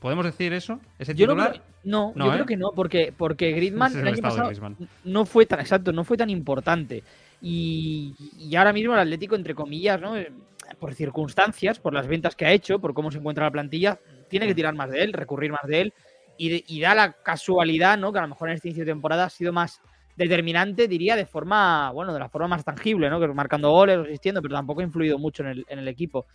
[0.05, 0.79] ¿Podemos decir eso?
[0.99, 1.51] ¿Ese Yo no titular?
[1.53, 2.35] creo, no, No, yo ¿eh?
[2.35, 4.89] creo que no, porque, porque Griezmann Ese es el el año estado de pasado Griezmann.
[5.03, 7.01] no fue tan exacto, no fue tan importante.
[7.41, 10.15] Y, y ahora mismo el Atlético, entre comillas, ¿no?
[10.15, 10.31] Eh,
[10.79, 13.97] por circunstancias, por las ventas que ha hecho, por cómo se encuentra la plantilla,
[14.29, 15.93] tiene que tirar más de él, recurrir más de él.
[16.37, 18.13] Y, da la casualidad, ¿no?
[18.13, 19.81] Que a lo mejor en este inicio de temporada ha sido más
[20.15, 23.19] determinante, diría, de forma, bueno, de la forma más tangible, ¿no?
[23.19, 26.27] Que marcando goles, asistiendo, pero tampoco ha influido mucho en el, en el equipo.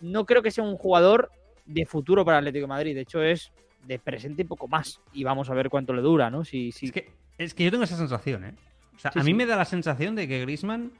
[0.00, 1.30] No creo que sea un jugador
[1.68, 2.94] de futuro para Atlético de Madrid.
[2.96, 3.52] De hecho, es
[3.86, 5.00] de presente y poco más.
[5.12, 6.44] Y vamos a ver cuánto le dura, ¿no?
[6.44, 6.86] Si, si...
[6.86, 8.54] Es que, es que yo tengo esa sensación, ¿eh?
[8.96, 9.34] O sea, Sí, a mí sí.
[9.34, 10.90] me da la sensación de que Griezmann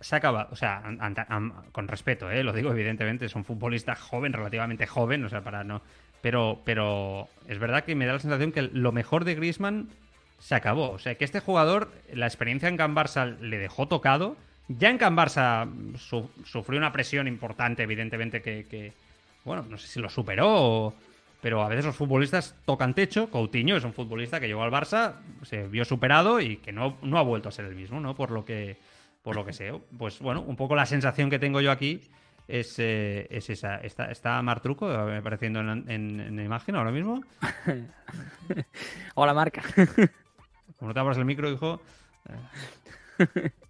[0.00, 0.48] se ha acabado.
[0.52, 2.42] O sea, an- an- an- con respeto, ¿eh?
[2.44, 5.82] Lo digo evidentemente, es un futbolista joven, relativamente joven, o sea, para no.
[6.22, 9.88] Pero, pero es verdad que me da la sensación que lo mejor de Griezmann
[10.38, 10.90] se acabó.
[10.90, 14.36] O sea, que este jugador, la experiencia en Can Barça le dejó tocado.
[14.78, 18.92] Ya en Can Barça su- sufrió una presión importante, evidentemente, que, que,
[19.44, 20.94] bueno, no sé si lo superó o-
[21.42, 23.30] pero a veces los futbolistas tocan techo.
[23.30, 27.18] Coutinho es un futbolista que llegó al Barça, se vio superado y que no, no
[27.18, 28.14] ha vuelto a ser el mismo, ¿no?
[28.14, 28.76] Por lo que,
[29.22, 29.72] por lo que sé.
[29.98, 32.02] Pues bueno, un poco la sensación que tengo yo aquí
[32.46, 33.76] es, eh, es esa.
[33.78, 37.24] ¿Está, está Martruco eh, apareciendo en, en, en imagen ahora mismo?
[39.14, 39.62] Hola, Marca.
[40.78, 41.80] Como no te abras el micro, hijo.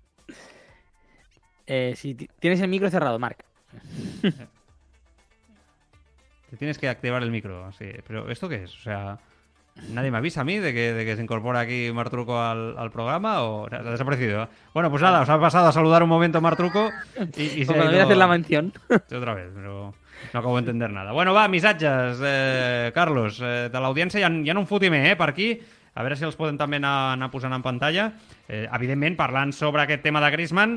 [1.73, 3.45] Eh, si ti- tienes el micro cerrado, Marc.
[6.51, 7.87] Te tienes que activar el micro, sí.
[8.07, 8.75] Pero ¿esto qué es?
[8.75, 9.19] O sea,
[9.91, 12.91] ¿nadie me avisa a mí de que, de que se incorpora aquí Martruco al, al
[12.91, 14.49] programa o ha desaparecido?
[14.75, 16.91] Bueno, pues nada, os ha pasado a saludar un momento Martruco
[17.37, 18.73] y, y se ha voy a ido- hacer la mención.
[18.91, 19.95] Otra vez, però
[20.35, 21.13] no acabo d'entendre nada.
[21.13, 24.19] Bueno, va, missatges, eh, Carlos, eh, de l'audiència.
[24.21, 25.55] Hi, ha, hi ha un fotimer, eh, per aquí.
[25.95, 28.11] A veure si els podem també anar, anar posant en pantalla.
[28.49, 30.77] Eh, evidentment, parlant sobre aquest tema de Griezmann,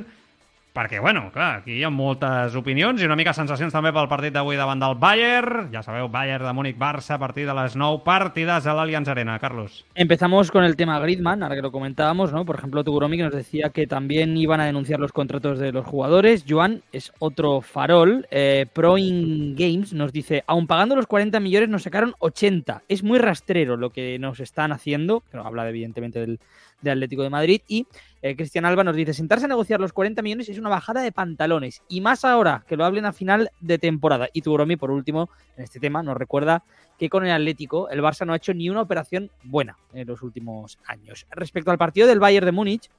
[0.73, 4.33] perquè, bueno, clar, aquí hi ha moltes opinions i una mica sensacions també pel partit
[4.33, 5.69] d'avui davant del Bayern.
[5.73, 9.37] Ja sabeu, Bayern de Múnich-Barça a partir de les 9 partides a l'Allianz Arena.
[9.39, 9.85] Carlos.
[9.95, 12.45] Empezamos con el tema Griezmann, ahora que lo comentábamos, ¿no?
[12.45, 15.85] Por ejemplo, Tuguromi que nos decía que también iban a denunciar los contratos de los
[15.85, 16.45] jugadores.
[16.47, 18.27] Joan es otro farol.
[18.31, 22.83] Eh, Pro In Games nos dice, aun pagando los 40 millones nos sacaron 80.
[22.87, 26.39] Es muy rastrero lo que nos están haciendo, que habla evidentemente del,
[26.83, 27.61] del Atlético de Madrid.
[27.67, 27.87] Y
[28.21, 31.11] eh, Cristian Alba nos dice, sentarse a negociar los 40 millones es una bajada de
[31.11, 31.81] pantalones.
[31.87, 34.29] Y más ahora, que lo hablen a final de temporada.
[34.33, 36.63] Y Tuguromi, por último, en este tema, nos recuerda
[36.99, 40.21] que con el Atlético el Barça no ha hecho ni una operación buena en los
[40.21, 41.25] últimos años.
[41.31, 42.89] Respecto al partido del Bayern de Múnich,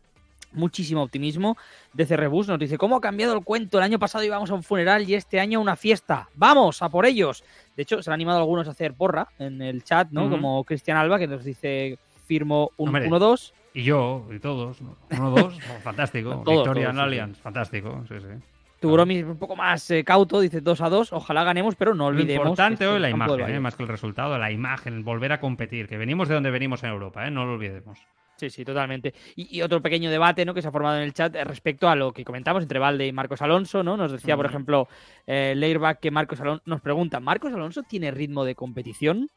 [0.54, 1.56] muchísimo optimismo.
[1.92, 3.78] De Cerrebus nos dice, ¿cómo ha cambiado el cuento?
[3.78, 6.28] El año pasado íbamos a un funeral y este año a una fiesta.
[6.34, 7.44] ¡Vamos, a por ellos!
[7.76, 10.30] De hecho, se han animado algunos a hacer porra en el chat, ¿no?
[10.30, 13.08] Como Cristian Alba, que nos dice, firmo un Hombre.
[13.08, 13.52] 1-2.
[13.74, 14.80] Y yo, y todos.
[14.80, 14.96] ¿no?
[15.10, 16.42] Uno, dos, fantástico.
[16.44, 18.04] Todos, Victoria todos, en sí, fantástico.
[18.08, 18.44] Sí, sí.
[18.80, 21.12] Tuguromi es un poco más eh, cauto, dice 2 a 2.
[21.12, 22.44] Ojalá ganemos, pero no Lo olvidemos.
[22.44, 23.58] importante que es hoy la imagen, ¿eh?
[23.58, 26.90] Más que el resultado, la imagen, volver a competir, que venimos de donde venimos en
[26.90, 27.30] Europa, ¿eh?
[27.30, 27.98] no lo olvidemos.
[28.36, 29.14] Sí, sí, totalmente.
[29.36, 30.52] Y, y otro pequeño debate ¿no?
[30.54, 33.06] que se ha formado en el chat eh, respecto a lo que comentamos entre Valde
[33.06, 33.96] y Marcos Alonso, ¿no?
[33.96, 34.86] Nos decía, por ejemplo,
[35.26, 39.30] Leirback que Marcos Alonso nos pregunta, ¿Marcos Alonso tiene ritmo de competición?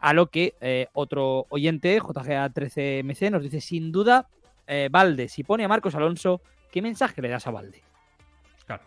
[0.00, 4.28] A lo que eh, otro oyente, JGA13MC, nos dice, sin duda,
[4.66, 7.82] eh, Valde, si pone a Marcos Alonso, ¿qué mensaje le das a Valde?
[8.66, 8.80] Clar.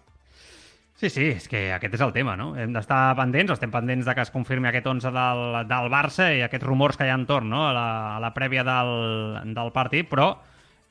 [0.95, 2.53] Sí, sí, és que aquest és el tema, no?
[2.55, 6.45] Hem d'estar pendents, estem pendents de que es confirmi aquest 11 del, del Barça i
[6.45, 7.65] aquests rumors que hi ha entorn no?
[7.67, 10.35] a, la, a la prèvia del, del partit, però,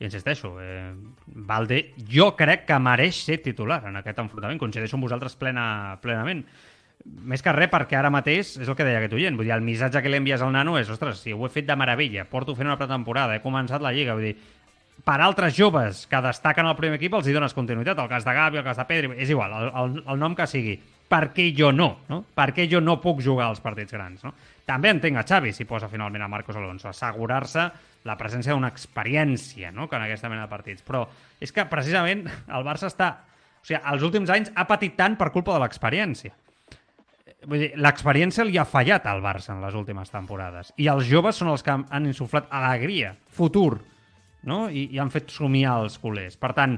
[0.03, 0.91] insisteixo, eh,
[1.47, 6.43] Valde jo crec que mereix ser titular en aquest enfrontament, coincideixo amb vosaltres plena, plenament.
[7.05, 9.65] Més que res perquè ara mateix, és el que deia aquest oient, vull dir, el
[9.65, 12.53] missatge que li envies al nano és, ostres, si ho he fet de meravella, porto
[12.57, 14.35] fent una pretemporada, he començat la Lliga, vull dir,
[15.01, 17.99] per altres joves que destaquen al primer equip els hi dones continuïtat.
[17.99, 20.47] El cas de Gavi, el cas de Pedri, és igual, el, el, el nom que
[20.49, 20.75] sigui.
[21.11, 21.89] Per què jo no?
[22.07, 22.21] no?
[22.37, 24.21] Per què jo no puc jugar als partits grans?
[24.23, 24.31] No?
[24.67, 27.65] També entenc a Xavi si posa finalment a Marcos Alonso, assegurar-se
[28.07, 29.89] la presència d'una experiència no?
[29.89, 30.85] que en aquesta mena de partits.
[30.87, 31.03] Però
[31.41, 33.11] és que precisament el Barça està...
[33.61, 36.31] O sigui, els últims anys ha patit tant per culpa de l'experiència.
[37.49, 40.73] Vull dir, l'experiència li ha fallat al Barça en les últimes temporades.
[40.77, 43.79] I els joves són els que han- insuflat alegria, futur,
[44.43, 44.67] no?
[44.69, 46.37] I, i han fet somiar els culers.
[46.37, 46.75] Per tant,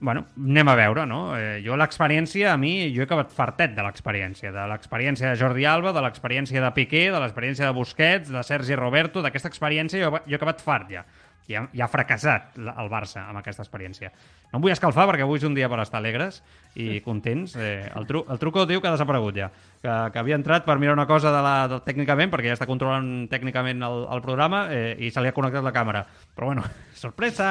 [0.00, 1.20] bueno, anem a veure, no?
[1.38, 4.50] Eh, jo l'experiència, a mi, jo he acabat fartet de l'experiència.
[4.54, 8.74] De l'experiència de Jordi Alba, de l'experiència de Piqué, de l'experiència de Busquets, de Sergi
[8.78, 11.04] Roberto, d'aquesta experiència jo, jo he acabat fart ja.
[11.48, 14.10] Ja, ja ha fracassat el Barça amb aquesta experiència.
[14.50, 16.42] No em vull escalfar perquè avui és un dia per estar alegres
[16.76, 17.54] i contents.
[17.56, 19.48] Eh, el, tru el truco diu que ha desaparegut ja,
[19.80, 22.68] que, que havia entrat per mirar una cosa de la, de, tècnicament, perquè ja està
[22.68, 26.04] controlant tècnicament el, el programa eh, i se li ha connectat la càmera.
[26.36, 26.66] Però bueno,
[27.04, 27.48] sorpresa!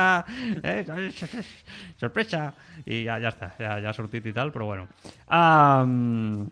[0.62, 0.86] Eh?
[1.98, 2.46] Sorpresa!
[2.86, 4.88] I ja, ja està, ja, ja ha sortit i tal, però bueno.
[5.26, 6.46] Um,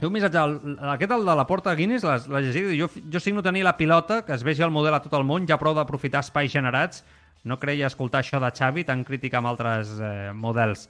[0.00, 2.70] Té un missatge, el- aquest el de la porta Guinness, l'has l'has llegit?
[2.78, 5.46] Jo, jo signo tenir la pilota, que es vegi el model a tot el món,
[5.46, 7.04] ja prou d'aprofitar espais generats.
[7.44, 10.88] No creia escoltar això de Xavi, tan crític amb altres eh, models.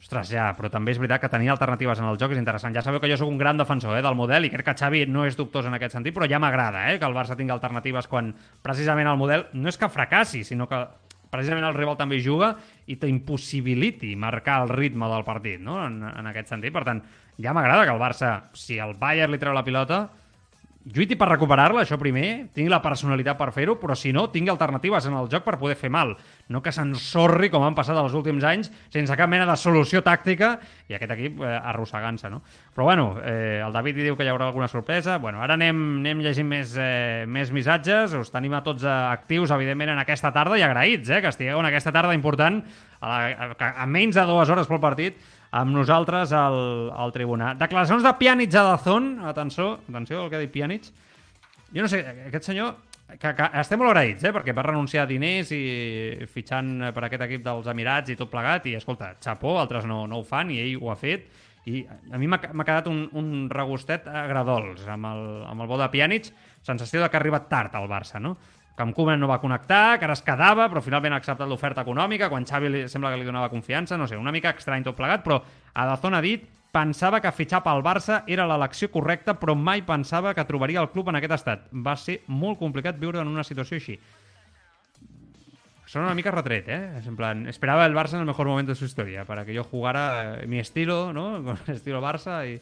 [0.00, 2.74] Ostres, ja, però també és veritat que tenir alternatives en el joc és interessant.
[2.76, 5.06] Ja sabeu que jo sóc un gran defensor eh, del model i crec que Xavi
[5.10, 8.06] no és dubtós en aquest sentit, però ja m'agrada eh, que el Barça tingui alternatives
[8.06, 8.30] quan
[8.62, 10.78] precisament el model no és que fracassi, sinó que
[11.32, 12.52] precisament el rival també juga
[12.86, 15.80] i t'impossibiliti marcar el ritme del partit, no?
[15.84, 16.72] en, en aquest sentit.
[16.72, 17.02] Per tant,
[17.42, 20.06] ja m'agrada que el Barça, si el Bayern li treu la pilota,
[20.86, 25.08] lluiti per recuperar-la, això primer, tingui la personalitat per fer-ho, però si no, tingui alternatives
[25.10, 26.14] en el joc per poder fer mal.
[26.52, 30.52] No que s'ensorri, com han passat els últims anys, sense cap mena de solució tàctica,
[30.86, 32.42] i aquest equip eh, arrossegant-se, no?
[32.74, 35.18] Però bueno, eh, el David hi diu que hi haurà alguna sorpresa.
[35.18, 39.96] Bueno, ara anem, anem llegint més, eh, més missatges, us tenim a tots actius, evidentment,
[39.96, 42.62] en aquesta tarda, i agraïts, eh, que estigueu en aquesta tarda important,
[43.00, 45.18] a, la, a, a menys de dues hores pel partit,
[45.50, 47.58] amb nosaltres al, al tribunal.
[47.58, 49.12] Declaracions de Pjanic a Dazón.
[49.24, 50.90] Atenció, atenció al que ha dit Pjanic.
[51.74, 52.74] Jo no sé, aquest senyor
[53.14, 54.32] que, que estem molt agraïts, eh?
[54.34, 58.66] perquè va renunciar a diners i fitxant per aquest equip dels Emirats i tot plegat,
[58.66, 61.28] i escolta, xapó, altres no, no ho fan i ell ho ha fet,
[61.66, 65.88] i a mi m'ha quedat un, un regustet agradols amb el, amb el bo de
[65.90, 66.28] Pjanic,
[66.66, 68.36] sensació de que ha arribat tard al Barça, no?
[68.76, 72.44] Koeman no va connectar, que ara es quedava, però finalment ha acceptat l'oferta econòmica, quan
[72.44, 75.40] Xavi li, sembla que li donava confiança, no sé, una mica estrany tot plegat, però
[75.72, 76.44] Adazón ha dit
[76.76, 81.08] pensava que fitxar pel Barça era l'elecció correcta, però mai pensava que trobaria el club
[81.08, 81.66] en aquest estat.
[81.72, 83.96] Va ser molt complicat viure en una situació així.
[85.86, 87.00] Son una mica retret, ¿eh?
[87.06, 89.64] En plan, esperaba el Barça en el mejor momento de su historia, para que yo
[89.64, 91.42] jugara eh, mi estilo, ¿no?
[91.44, 92.60] Con el estilo Barça y...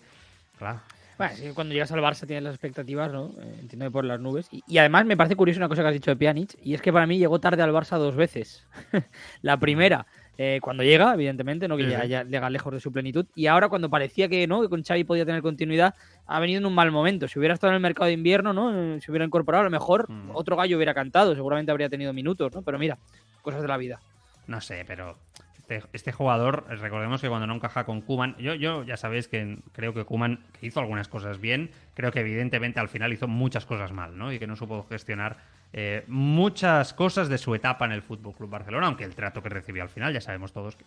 [0.59, 0.81] Claro.
[1.17, 3.33] Bueno, sí, cuando llegas al Barça tienes las expectativas, ¿no?
[3.41, 4.49] Eh, entiendo que por las nubes.
[4.51, 6.83] Y, y además me parece curioso una cosa que has dicho de Pjanic, y es
[6.83, 8.67] que para mí llegó tarde al Barça dos veces.
[9.43, 13.27] la primera, eh, cuando llega, evidentemente, no que Sí, ya, llega lejos de su plenitud.
[13.37, 15.95] Y ahora cuando parecía que no, que con Xavi podía tener continuidad,
[16.27, 17.29] ha venido en un mal momento.
[17.29, 18.97] Si hubiera estado en el mercado de invierno, ¿no?
[18.97, 20.31] Eh, Se hubiera incorporado, a lo mejor Mm.
[20.35, 22.63] otro gallo hubiera cantado, seguramente habría tenido minutos, ¿no?
[22.63, 22.99] Pero mira,
[23.43, 24.01] cosas de la vida.
[24.49, 25.17] No sé, pero
[25.69, 29.59] este, este jugador, recordemos que cuando no encaja con Kuman, yo, yo ya sabéis que
[29.73, 33.91] creo que Kuman hizo algunas cosas bien, creo que evidentemente al final hizo muchas cosas
[33.93, 34.31] mal, ¿no?
[34.31, 35.39] Y que no supo gestionar
[35.73, 39.49] eh, muchas cosas de su etapa en el Fútbol Club Barcelona, aunque el trato que
[39.49, 40.85] recibió al final ya sabemos todos que,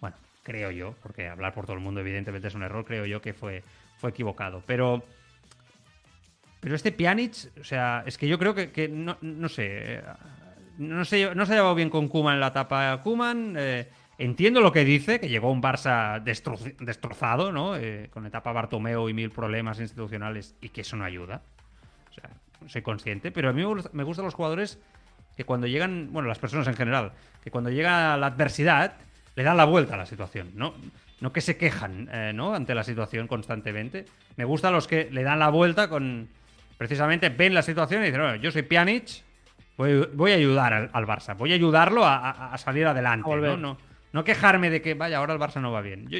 [0.00, 3.22] bueno, creo yo, porque hablar por todo el mundo evidentemente es un error, creo yo
[3.22, 3.62] que fue,
[3.98, 5.04] fue equivocado, pero
[6.58, 10.02] pero este Pjanic, o sea, es que yo creo que, que no, no sé, eh,
[10.78, 13.54] no se, no se ha llevado bien con Kuman en la etapa Kuman.
[13.56, 17.76] eh, entiendo lo que dice, que llegó un Barça destrozado, ¿no?
[17.76, 21.42] Eh, con etapa Bartomeu y mil problemas institucionales y que eso no ayuda.
[22.10, 22.30] O sea,
[22.68, 24.78] soy consciente, pero a mí me gustan los jugadores
[25.36, 28.94] que cuando llegan, bueno, las personas en general, que cuando llega la adversidad
[29.34, 30.74] le dan la vuelta a la situación, ¿no?
[31.20, 32.54] No que se quejan, eh, ¿no?
[32.54, 34.04] Ante la situación constantemente.
[34.36, 36.28] Me gustan los que le dan la vuelta con,
[36.78, 39.24] precisamente ven la situación y dicen, "Bueno, yo soy Pjanic,
[39.76, 43.30] voy, voy a ayudar al, al Barça, voy a ayudarlo a, a- a salir adelante,
[43.32, 43.36] A.
[43.36, 43.56] ¿no?
[43.56, 43.78] No,
[44.12, 46.06] no quejarme de que, vaya, ahora el Barça no va bien.
[46.08, 46.18] Yo-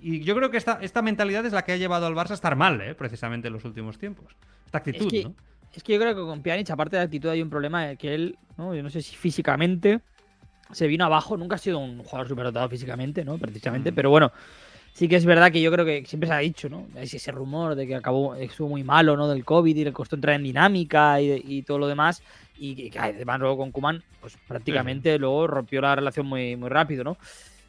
[0.00, 2.34] y yo creo que esta, esta mentalidad es la que ha llevado al Barça a
[2.34, 2.94] estar mal, ¿eh?
[2.94, 4.34] precisamente en los últimos tiempos.
[4.64, 5.34] Esta actitud, Es que, ¿no?
[5.74, 7.96] es que yo creo que con Pjanic, aparte de la actitud, hay un problema de
[7.96, 8.74] que él, ¿no?
[8.74, 10.00] yo no sé si físicamente
[10.70, 13.36] se vino abajo, nunca ha sido un jugador superdotado físicamente, ¿no?
[13.36, 13.94] Precisamente, Mm.
[13.94, 14.32] pero bueno,
[14.94, 16.86] sí que es verdad que yo creo que siempre se ha dicho, ¿no?
[16.96, 19.28] Es ese rumor de que acabó, estuvo muy malo, ¿no?
[19.28, 22.22] Del COVID y le costó entrar en dinámica y, y todo lo demás.
[22.56, 26.68] Y que que además luego con Kuman, pues prácticamente luego rompió la relación muy, muy
[26.68, 27.16] rápido, ¿no?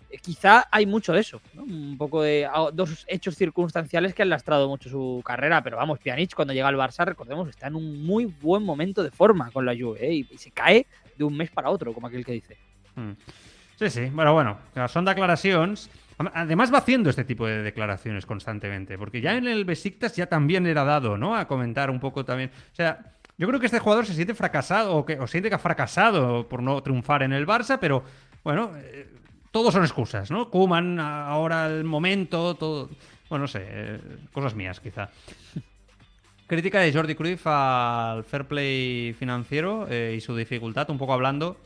[0.10, 1.64] Eh, Quizá hay mucho de eso, ¿no?
[1.64, 6.36] Un poco de dos hechos circunstanciales que han lastrado mucho su carrera, pero vamos, Pjanic
[6.36, 9.74] cuando llega al Barça, recordemos, está en un muy buen momento de forma con la
[9.74, 10.14] Juve, ¿eh?
[10.14, 10.86] y, y se cae
[11.18, 12.58] de un mes para otro, como aquel que dice.
[12.96, 13.12] Mm.
[13.76, 15.90] Sí, sí, pero bueno, son declaraciones.
[16.34, 20.68] Además va haciendo este tipo de declaraciones constantemente, porque ya en el Besiktas ya también
[20.68, 21.36] era dado, ¿no?
[21.36, 22.52] A comentar un poco también.
[22.72, 25.60] O sea, yo creo que este jugador se siente fracasado o que siente que ha
[25.60, 28.02] fracasado por no triunfar en el Barça, pero
[28.42, 29.06] bueno, eh,
[29.52, 30.50] todos son excusas, ¿no?
[30.50, 32.90] Kuman, ahora el momento, todo.
[33.30, 34.00] Bueno, no sé, eh,
[34.32, 35.10] cosas mías quizá.
[36.48, 41.58] Crítica de Jordi Cruyff al fair play financiero eh, y su dificultad, un poco hablando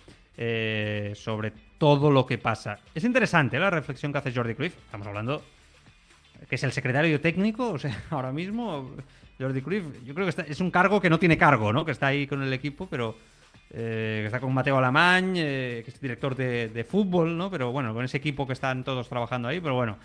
[1.13, 2.79] sobre todo lo que pasa.
[2.95, 4.75] Es interesante la reflexión que hace Jordi Cruyff.
[4.77, 5.43] Estamos hablando
[6.49, 8.95] que es el secretario técnico, o sea, ahora mismo
[9.39, 11.85] Jordi Cruyff, yo creo que está- es un cargo que no tiene cargo, ¿no?
[11.85, 13.15] Que está ahí con el equipo, pero
[13.71, 17.51] eh, que está con Mateo Alamán, eh, que es director de, de fútbol, ¿no?
[17.51, 19.97] Pero bueno, con ese equipo que están todos trabajando ahí, pero bueno.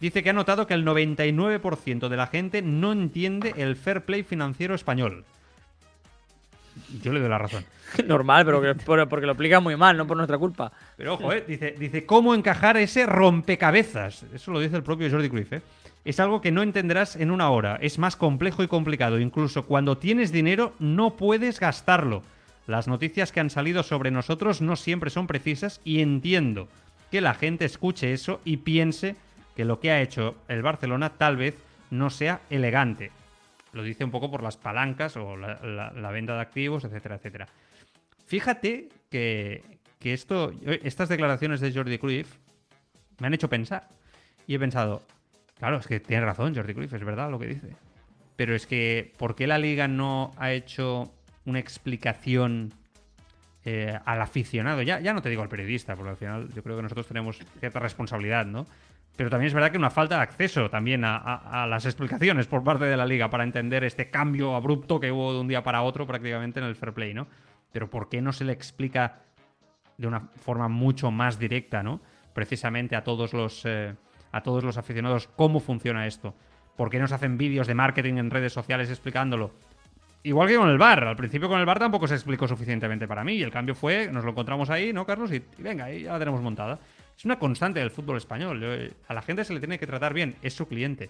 [0.00, 4.22] Dice que ha notado que el 99% de la gente no entiende el fair play
[4.22, 5.24] financiero español.
[7.02, 7.64] Yo le doy la razón.
[8.06, 10.70] Normal, pero que- por- porque lo explica muy mal, no por nuestra culpa.
[10.96, 11.44] Pero ojo, ¿eh?
[11.46, 14.24] dice, dice cómo encajar ese rompecabezas.
[14.32, 15.52] Eso lo dice el propio Jordi Cruyff.
[15.54, 15.62] ¿eh?
[16.04, 17.78] Es algo que no entenderás en una hora.
[17.80, 19.18] Es más complejo y complicado.
[19.18, 22.22] Incluso cuando tienes dinero no puedes gastarlo.
[22.66, 26.68] Las noticias que han salido sobre nosotros no siempre son precisas y entiendo
[27.10, 29.16] que la gente escuche eso y piense
[29.56, 31.56] que lo que ha hecho el Barcelona tal vez
[31.90, 33.10] no sea elegante.
[33.72, 37.48] Lo dice un poco por las palancas o la, venta de activos, etcétera, etcétera.
[38.26, 42.36] Fíjate que, que esto, estas declaraciones de Jordi Cruyff
[43.18, 43.88] me han hecho pensar.
[44.46, 45.02] Y he pensado,
[45.58, 47.68] claro, es que tiene razón Jordi Cruyff, es verdad lo que dice.
[48.36, 51.12] Pero es que, ¿por qué la liga no ha hecho
[51.44, 52.72] una explicación
[53.64, 54.82] eh, al aficionado?
[54.82, 57.38] Ya, ya no te digo al periodista, porque al final yo creo que nosotros tenemos
[57.58, 58.66] cierta responsabilidad, ¿no?
[59.18, 62.84] Pero también es verdad que una falta de acceso también a, las explicaciones por parte
[62.84, 66.06] de la liga para entender este cambio abrupto que hubo de un día para otro
[66.06, 67.26] prácticamente en el fair play, ¿no?
[67.72, 69.22] Pero ¿por qué no se le explica
[69.96, 72.00] de una forma mucho más directa, ¿no?
[72.32, 73.96] Precisamente a todos los, eh,
[74.32, 76.34] a todos los aficionados cómo funciona esto.
[76.76, 79.50] ¿Por qué no se hacen vídeos de marketing en redes sociales explicándolo?
[80.24, 81.04] igual que con el bar.
[81.04, 84.10] Al principio con el bar tampoco se explicó suficientemente para mí y el cambio fue,
[84.12, 85.32] nos lo encontramos ahí, ¿no, Carlos?
[85.32, 86.78] Y, y venga, ahí ya la tenemos montada.
[87.16, 88.60] Es una constante del fútbol español.
[88.60, 91.08] Yo- a la gente se le tiene que tratar bien, es su cliente.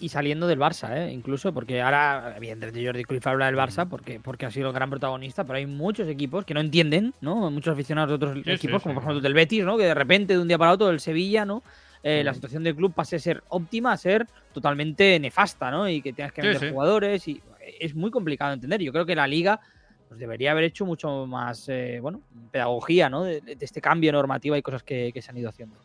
[0.00, 1.10] Y saliendo del Barça, ¿eh?
[1.12, 4.90] incluso, porque ahora, evidentemente, Jordi Cruyff habla del Barça porque, porque ha sido el gran
[4.90, 7.50] protagonista, pero hay muchos equipos que no entienden, ¿no?
[7.50, 8.94] Muchos aficionados de otros Sí, equipos, sí, como sí.
[8.94, 9.78] por ejemplo el del Betis, ¿no?
[9.78, 11.62] Que de repente, de un día para otro, el Sevilla, ¿no?
[12.02, 15.88] Eh, La situación del club pase de ser óptima a ser totalmente nefasta, ¿no?
[15.88, 16.72] Y que tengas que Sí, vender sí.
[16.72, 17.42] jugadores y
[17.80, 18.80] es muy complicado de entender.
[18.80, 19.60] Yo creo que la liga
[20.08, 23.24] pues, debería haber hecho mucho más, eh, bueno, pedagogía, ¿no?
[23.24, 25.76] De, de este cambio normativa y cosas que, que se han ido haciendo.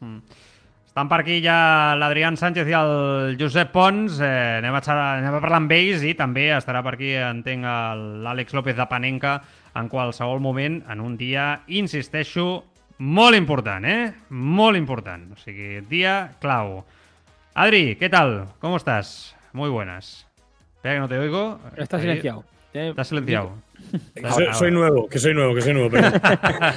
[0.00, 0.18] Mm.
[0.90, 4.16] Estan per aquí ja l'Adrián Sánchez i el Josep Pons.
[4.18, 7.62] Eh, anem, a, xerrar- anem a parlar amb ells i també estarà per aquí, entenc,
[7.62, 9.36] el- l'Àlex López de Panenca
[9.78, 12.64] en qualsevol moment, en un dia, insisteixo,
[13.00, 14.12] molt important, eh?
[14.30, 15.32] Molt important.
[15.32, 16.84] O sigui, dia clau.
[17.54, 18.46] Adri, ¿qué tal?
[18.60, 19.34] ¿Cómo estás?
[19.52, 20.26] Muy buenas.
[20.76, 21.58] Espera que no te oigo.
[21.76, 22.44] Está Ahí- silenciado.
[22.72, 23.54] Estás silenciado.
[24.30, 25.90] Soy, soy nuevo, que soy nuevo, que soy nuevo.
[25.90, 26.20] perdón.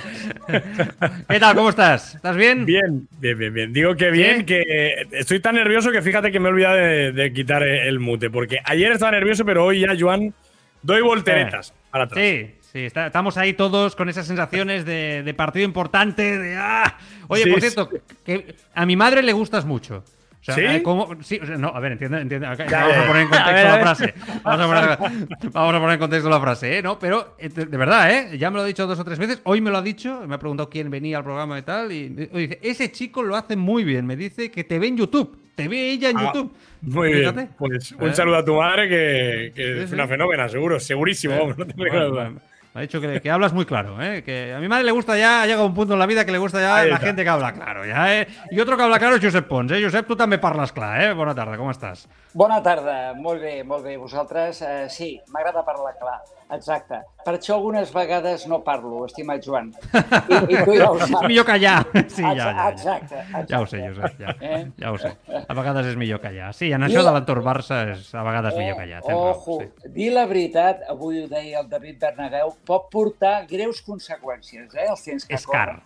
[1.30, 1.56] ¿Qué tal?
[1.56, 2.16] ¿Cómo estás?
[2.16, 2.66] ¿Estás bien?
[2.66, 3.74] Bien, bien, bien, bien.
[3.74, 4.46] Digo que bien, ¿Sí?
[4.46, 4.64] que
[5.12, 8.60] estoy tan nervioso que fíjate que me he olvidado de, de quitar el mute, porque
[8.66, 10.34] ayer estaba nervioso, pero hoy ya, Joan,
[10.82, 12.20] doy volteretas para atrás.
[12.24, 16.98] Sí, sí, está- estamos ahí todos con esas sensaciones de, de partido importante, de ¡ah!
[17.28, 17.90] Oye, Sí, por cierto,
[18.26, 20.04] que a mi madre le gustas mucho.
[20.42, 20.62] O sea, ¿Sí?
[20.62, 21.08] eh, ¿cómo?
[21.24, 22.46] Sí, o sea, no, a ver, entiende, entiende.
[22.48, 24.14] acá- Ya, vamos a poner en contexto A ver, a la frase.
[24.44, 26.82] Vamos a, poner, vamos a poner en contexto la frase, ¿eh?
[26.84, 27.00] ¿No?
[27.00, 28.38] Pero, eh, de verdad, ¿eh?
[28.38, 29.40] Ya me lo ha dicho dos o tres veces.
[29.46, 31.94] Hoy me lo ha dicho, me ha preguntado quién venía al programa y tal.
[31.94, 34.06] Y me- dice, ese chico lo hace muy bien.
[34.06, 35.40] Me dice que te ve en YouTube.
[35.56, 36.54] Te ve ella en Ah, YouTube.
[36.82, 37.38] Muy Fíjate.
[37.38, 37.50] bien.
[37.58, 38.14] Pues un ¿Eh?
[38.14, 39.96] saludo a tu madre, que, que Sí, es sí.
[39.96, 41.38] una fenómena, seguro, segurísimo.
[41.38, 42.10] vamos, no duda.
[42.10, 42.42] Bueno,
[42.74, 44.24] me ha dicho que, que hablas muy claro, ¿eh?
[44.24, 46.32] que a mi madre le gusta ya, ha llegado un punto en la vida que
[46.32, 47.84] le gusta ya la gente que habla claro.
[47.86, 48.28] Ja, eh?
[48.52, 49.72] I otro que habla claro és Josep Pons.
[49.72, 49.82] Eh?
[49.84, 51.14] Josep, tu també parles clar, eh?
[51.14, 52.08] Bona tarda, com estàs?
[52.34, 53.92] Bona tarda, molt bé, molt bé.
[54.02, 56.16] Vosaltres, eh, sí, m'agrada parlar clar,
[56.56, 56.98] exacte.
[57.24, 59.68] Per això algunes vegades no parlo, estimat Joan.
[59.70, 61.28] I, i tu ja ho És saps.
[61.30, 61.76] millor callar.
[62.10, 62.66] Sí, ja, ja, ja.
[62.72, 63.46] Exacte, exacte.
[63.54, 64.64] Ja ho sé, Josep, ja, Eh?
[64.82, 65.12] ja ho sé.
[65.48, 66.50] A vegades és millor callar.
[66.58, 69.04] Sí, en això I- de l'entorn Barça és a vegades millor callar.
[69.06, 69.94] Tens raó, Ojo, sí.
[69.94, 74.90] dir la veritat, avui ho deia el David Bernabéu, pot portar greus conseqüències, eh?
[74.90, 75.78] Els temps que És car.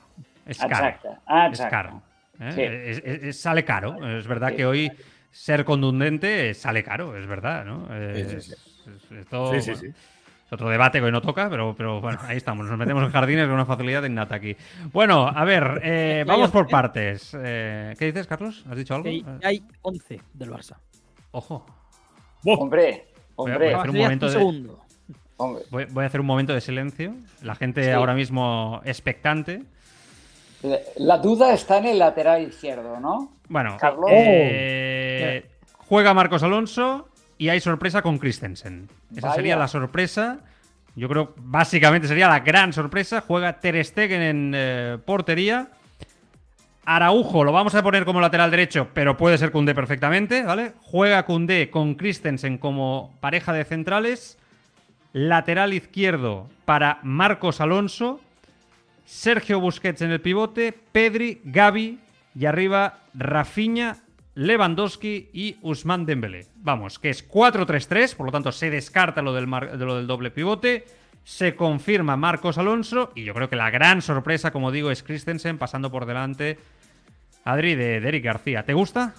[0.47, 0.71] És car.
[0.71, 1.17] Exacte,
[1.49, 1.69] exacte.
[1.75, 2.01] caro.
[2.39, 2.51] ¿eh?
[2.55, 2.61] Sí.
[2.63, 3.97] Es- es- es- sale caro.
[4.15, 4.55] Es verdad Sí.
[4.55, 4.91] que hoy
[5.31, 7.87] ser contundente sale caro, es verdad, ¿no?
[8.15, 8.51] Sí, sí, Es- sí.
[8.53, 9.87] es- esto, Sí, sí, bueno, sí.
[10.45, 12.65] es otro debate que hoy no toca, pero, pero bueno, ahí estamos.
[12.67, 14.55] Nos metemos en jardines con una facilidad innata aquí.
[14.93, 17.35] Bueno, a ver, eh, vamos por partes.
[17.39, 18.63] Eh, ¿Qué dices, Carlos?
[18.69, 19.03] ¿Has dicho algo?
[19.03, 20.77] Que hay- hay 11 del Barça.
[21.31, 21.65] Ojo.
[22.45, 24.77] Hombre, Voy a- hombre, voy a hacer un momento de-.
[25.69, 27.13] Voy, voy a hacer un momento de silencio.
[27.43, 27.89] La gente Sí.
[27.91, 29.63] ahora mismo expectante.
[30.97, 33.31] La- duda está en el lateral izquierdo, ¿no?
[33.47, 34.09] Bueno, Carlos.
[34.11, 35.45] eh,
[35.77, 38.89] juega Marcos Alonso y hay sorpresa con Christensen.
[39.11, 39.35] Esa Vaya.
[39.35, 40.39] sería la sorpresa.
[40.95, 43.21] Yo creo básicamente sería la gran sorpresa.
[43.21, 45.67] Juega Ter Stegen en eh, portería.
[46.85, 50.71] Araujo lo vamos a poner como lateral derecho, pero puede ser Cundé perfectamente, ¿vale?
[50.81, 54.37] Juega Cundé con Christensen como pareja de centrales.
[55.11, 58.21] Lateral izquierdo para Marcos Alonso.
[59.07, 61.97] Sergio Busquets en el pivote, Pedri, Gavi
[62.35, 63.99] y arriba Rafinha,
[64.35, 66.47] Lewandowski y Usman Dembélé.
[66.57, 70.85] Vamos, que es 4-3-3, por lo tanto se descarta lo del doble pivote,
[71.23, 75.57] se confirma Marcos Alonso y yo creo que la gran sorpresa, como digo, es Christensen
[75.57, 76.59] pasando por delante
[77.45, 78.63] Adri de, de Eric García.
[78.63, 79.15] ¿Te gusta?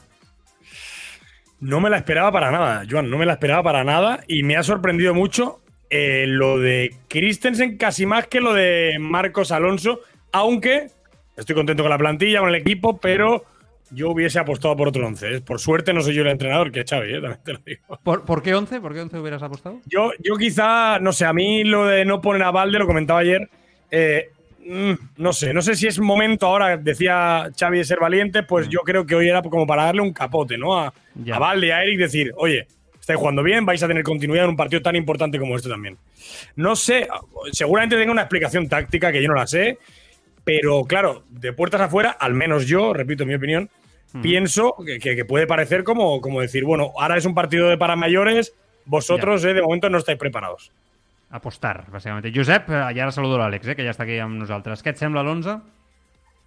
[1.60, 4.58] No me la esperaba para nada, Joan, no me la esperaba para nada y me
[4.58, 10.00] ha sorprendido mucho eh, lo de Christensen casi más que lo de Marcos Alonso,
[10.32, 10.88] aunque
[11.36, 13.44] estoy contento con la plantilla, con el equipo, pero
[13.90, 15.36] yo hubiese apostado por otro once.
[15.36, 15.40] ¿eh?
[15.40, 17.20] Por suerte no soy yo el entrenador, que es Xavi, ¿eh?
[17.20, 17.98] también te lo digo.
[18.02, 18.80] ¿Por, por qué 11?
[18.80, 19.80] ¿Por qué 11 hubieras apostado?
[19.86, 23.20] Yo, yo quizá, no sé, a mí lo de no poner a Valde, lo comentaba
[23.20, 23.48] ayer,
[23.90, 24.30] eh,
[24.66, 28.68] mm, no sé, no sé si es momento ahora, decía Xavi de ser valiente, pues
[28.68, 30.78] yo creo que hoy era como para darle un capote, ¿no?
[30.78, 30.92] A,
[31.32, 32.66] a Valde, a Eric, decir, oye,
[33.08, 35.96] estáis jugando bien, vais a tener continuidad en un partido tan importante como este también.
[36.56, 37.08] No sé,
[37.52, 39.78] seguramente tenga una explicación táctica que yo no la sé,
[40.44, 43.70] pero claro, de puertas afuera, al menos yo, repito mi opinión,
[44.20, 48.54] pienso que, puede parecer como, como decir, bueno, ahora es un partido de para mayores,
[48.84, 50.70] vosotros eh, de momento no estáis preparados.
[51.30, 52.28] Apostar, bàsicament.
[52.34, 54.80] Josep, eh, i ara saludo l'Àlex, eh, que ja està aquí amb nosaltres.
[54.84, 55.58] Què et sembla l'11?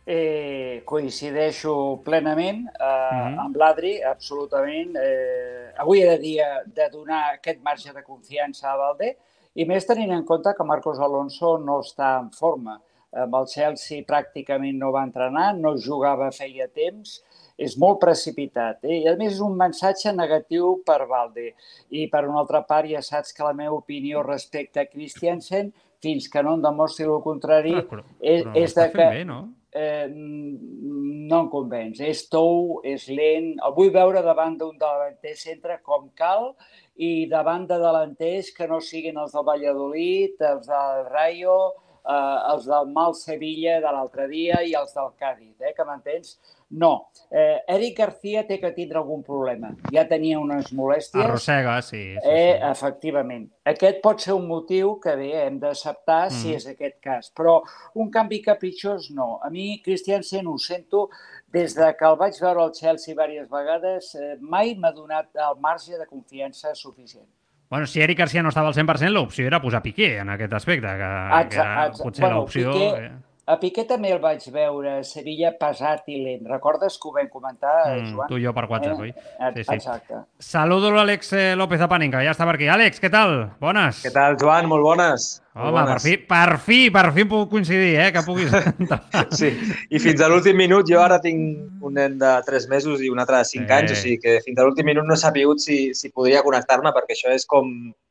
[0.05, 3.39] Eh, coincideixo plenament eh, Mhm.
[3.39, 4.95] amb l'Adri, absolutament.
[4.97, 9.15] Eh, avui era dia de donar aquest marge de confiança a Valde
[9.55, 12.79] i més tenint en compte que Marcos Alonso no està en forma.
[13.13, 17.21] Amb el Chelsea pràcticament no va entrenar, no jugava feia temps
[17.59, 18.79] és molt precipitat.
[18.83, 19.01] Eh?
[19.03, 21.53] I a més és un missatge negatiu per Valde.
[21.91, 26.27] I per una altra part ja saps que la meva opinió respecte a Christiansen, fins
[26.27, 29.49] que no em demostri el contrari, Ah, però, és, però és de que bé, no?
[29.71, 32.01] Eh, no em convenç.
[32.05, 33.53] És tou, és lent.
[33.65, 36.51] El vull veure davant d'un davanter centre com cal
[36.95, 41.59] i davant de delanters que no siguin els del Valladolid, els del Rayo,
[42.03, 46.37] eh, els del Mal Sevilla de l'altre dia i els del Cádiz, eh, que m'entens?
[46.71, 47.09] No.
[47.29, 49.73] Eh, Eric García té que tindre algun problema.
[49.91, 51.23] Ja tenia unes molèsties.
[51.25, 52.13] Arrossega, sí.
[52.15, 52.69] sí, Eh, sí.
[52.71, 53.49] efectivament.
[53.67, 56.37] Aquest pot ser un motiu que bé, hem d'acceptar mm.
[56.37, 57.57] si és aquest cas, però
[57.95, 59.39] un canvi capritxós no.
[59.43, 61.09] A mi, Christiansen, ho sento,
[61.51, 65.59] des de que el vaig veure al Chelsea diverses vegades, eh, mai m'ha donat el
[65.59, 67.27] marge de confiança suficient.
[67.69, 70.87] Bueno, si Eric Garcia no estava al 100%, l'opció era posar Piqué en aquest aspecte,
[70.87, 71.11] que,
[71.49, 72.71] que era potser bueno, l'opció...
[72.71, 73.11] Piqué- eh,
[73.51, 76.45] A Piqué també el vaig veure a Sevilla pesat i lent.
[76.47, 78.27] Recordes que ho vam comentar, eh, Mm, Joan?
[78.29, 79.09] tu i jo per WhatsApp, oi?
[79.09, 79.73] Eh, Sí, sí.
[79.75, 80.21] Exacte.
[80.39, 82.67] Saludo l'Àlex eh, López Apanin, que ja està per aquí.
[82.71, 83.51] Àlex, què tal?
[83.59, 83.99] Bones.
[84.05, 84.67] Què tal, Joan?
[84.71, 85.41] Molt bones.
[85.53, 86.03] Molt Home, per bones.
[86.03, 88.11] fi, per fi, per fi puc coincidir, eh?
[88.13, 89.01] Que puguis entrar.
[89.35, 89.51] Sí,
[89.89, 93.19] i fins a l'últim minut, jo ara tinc un nen de 3 mesos i un
[93.19, 93.73] altre de 5 Sí.
[93.73, 96.93] anys, o sigui que fins a l'últim minut no he sabut si, si podria connectar-me,
[96.95, 97.67] perquè això és com,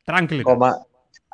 [0.06, 0.44] Tranquil·litat.
[0.44, 0.74] com a,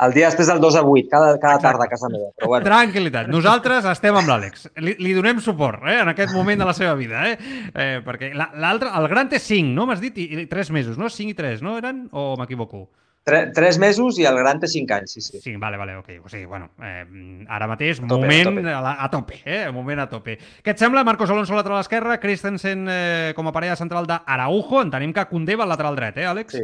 [0.04, 2.28] el dia després del 2 a 8, cada, cada tarda a casa meva.
[2.36, 3.28] Però bueno, Tranquil·litat.
[3.32, 4.68] Nosaltres estem amb l'Àlex.
[4.84, 7.22] Li, li donem suport eh, en aquest moment de la seva vida.
[7.30, 7.38] Eh?
[7.72, 9.86] Eh, perquè la- l'altre, el gran té 5, no?
[9.86, 10.18] M'has dit?
[10.18, 11.08] I, i 3 mesos, no?
[11.08, 12.08] 5 i 3, no eren?
[12.12, 12.88] O m'equivoco?
[13.26, 15.40] 3 mesos i el gran té 5 anys, sí, sí.
[15.42, 16.10] Sí, vale, vale, ok.
[16.22, 17.02] O sigui, bueno, eh,
[17.48, 18.70] ara mateix, A tope, moment a tope.
[18.70, 19.64] a, la- a tope, eh?
[19.74, 20.36] Moment a tope.
[20.62, 21.02] Què et sembla?
[21.02, 24.82] Marcos Alonso al lateral esquerre, Christensen eh, com a parella central d'Araujo.
[24.86, 26.52] Entenem que Condé va al lateral dret, eh, Àlex?
[26.54, 26.62] Sí.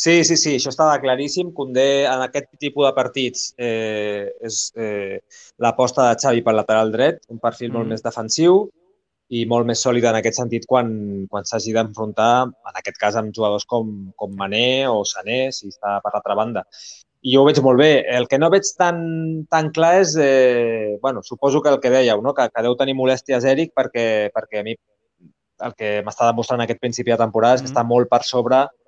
[0.00, 1.50] Sí, sí, sí, això estava claríssim.
[1.52, 5.18] Condé en aquest tipus de partits eh, és eh,
[5.60, 7.92] l'aposta de Xavi pel lateral dret, un perfil molt Mhm.
[7.92, 8.62] més defensiu
[9.30, 10.88] i molt més sòlid en aquest sentit quan,
[11.30, 16.00] quan s'hagi d'enfrontar, en aquest cas, amb jugadors com, com Mané o Sané, si està
[16.02, 16.64] per l'altra banda.
[17.22, 17.90] I jo ho veig molt bé.
[18.08, 22.22] El que no veig tan, tan clar és, eh, bueno, suposo que el que dèieu,
[22.22, 22.32] no?
[22.32, 24.74] que, que deu tenir molèsties Eric perquè, perquè a mi
[25.60, 27.74] el que m'està demostrant aquest principi de temporada és que Mhm.
[27.76, 28.79] està molt per sobre mm,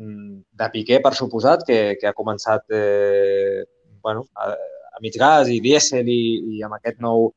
[0.00, 3.64] de Piqué, per suposat, que, que ha començat eh,
[4.02, 4.52] bueno, a,
[4.96, 6.22] a mig gas i dièsel i,
[6.56, 7.30] i amb aquest nou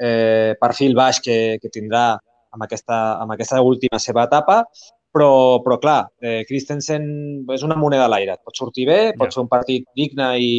[0.00, 2.14] eh, perfil baix que, que tindrà
[2.56, 4.62] amb aquesta, amb aquesta última seva etapa,
[5.12, 7.04] però, però clar, eh, Christensen
[7.52, 8.38] és una moneda a l'aire.
[8.44, 10.56] Pot sortir bé, pot ser un partit digne i,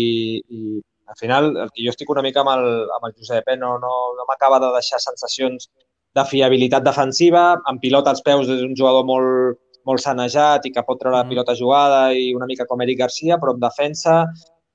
[0.50, 2.66] i al final el que jo estic una mica amb el,
[2.98, 5.70] amb el Josep, eh, no, no, no m'acaba de deixar sensacions
[6.18, 10.84] de fiabilitat defensiva, amb pilota als peus és un jugador molt, molt sanejat i que
[10.84, 11.30] pot treure la Mhm.
[11.32, 14.26] pilota jugada i una mica com Eric Garcia, però en defensa,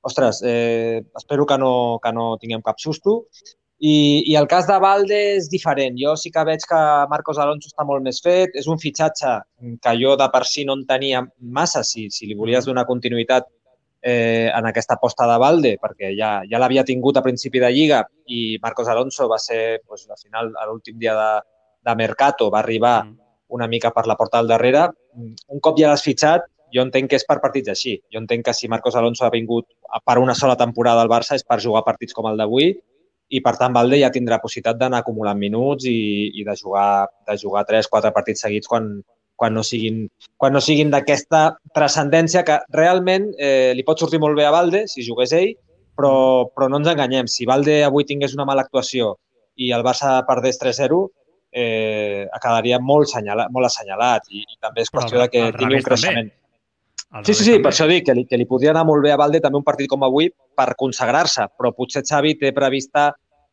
[0.03, 3.27] ostres, eh, espero que no, que no tinguem cap susto.
[3.85, 5.97] I, I el cas de Valde és diferent.
[5.99, 8.51] Jo sí que veig que Marcos Alonso està molt més fet.
[8.55, 9.33] És un fitxatge
[9.83, 13.49] que jo de per si no en tenia massa, si, si li volies donar continuïtat
[14.05, 18.05] eh, en aquesta aposta de Valde, perquè ja, ja l'havia tingut a principi de Lliga
[18.27, 21.29] i Marcos Alonso va ser, doncs, al final, a l'últim dia de,
[21.91, 23.17] de Mercato, va arribar Mm.
[23.53, 24.89] Una mica per la porta del darrere.
[25.17, 27.99] Un cop ja l'has fitxat, jo entenc que és per partits així.
[28.13, 29.69] Jo entenc que si Marcos Alonso ha vingut
[30.05, 32.73] per una sola temporada al Barça és per jugar partits com el d'avui
[33.33, 37.37] i per tant Valde ja tindrà possibilitat d'anar acumulant minuts i, i de jugar de
[37.41, 38.89] jugar 3-4 partits seguits quan,
[39.37, 40.05] quan no siguin,
[40.37, 41.43] quan no siguin d'aquesta
[41.77, 45.55] transcendència que realment eh, li pot sortir molt bé a Valde si jugués ell,
[45.97, 46.13] però,
[46.53, 47.29] però no ens enganyem.
[47.29, 49.17] Si Valde avui tingués una mala actuació
[49.57, 51.01] i el Barça perdés 3-0,
[51.53, 55.79] eh, quedaria molt, senyala, molt assenyalat i, i també és Però qüestió de que tingui
[55.79, 55.83] un també.
[55.91, 56.31] creixement.
[57.13, 57.63] Al Sí, sí, sí, també.
[57.67, 59.67] per això dic que li, que li podria anar molt bé a Valde també un
[59.67, 63.11] partit com avui per consagrar-se, però potser Xavi té prevista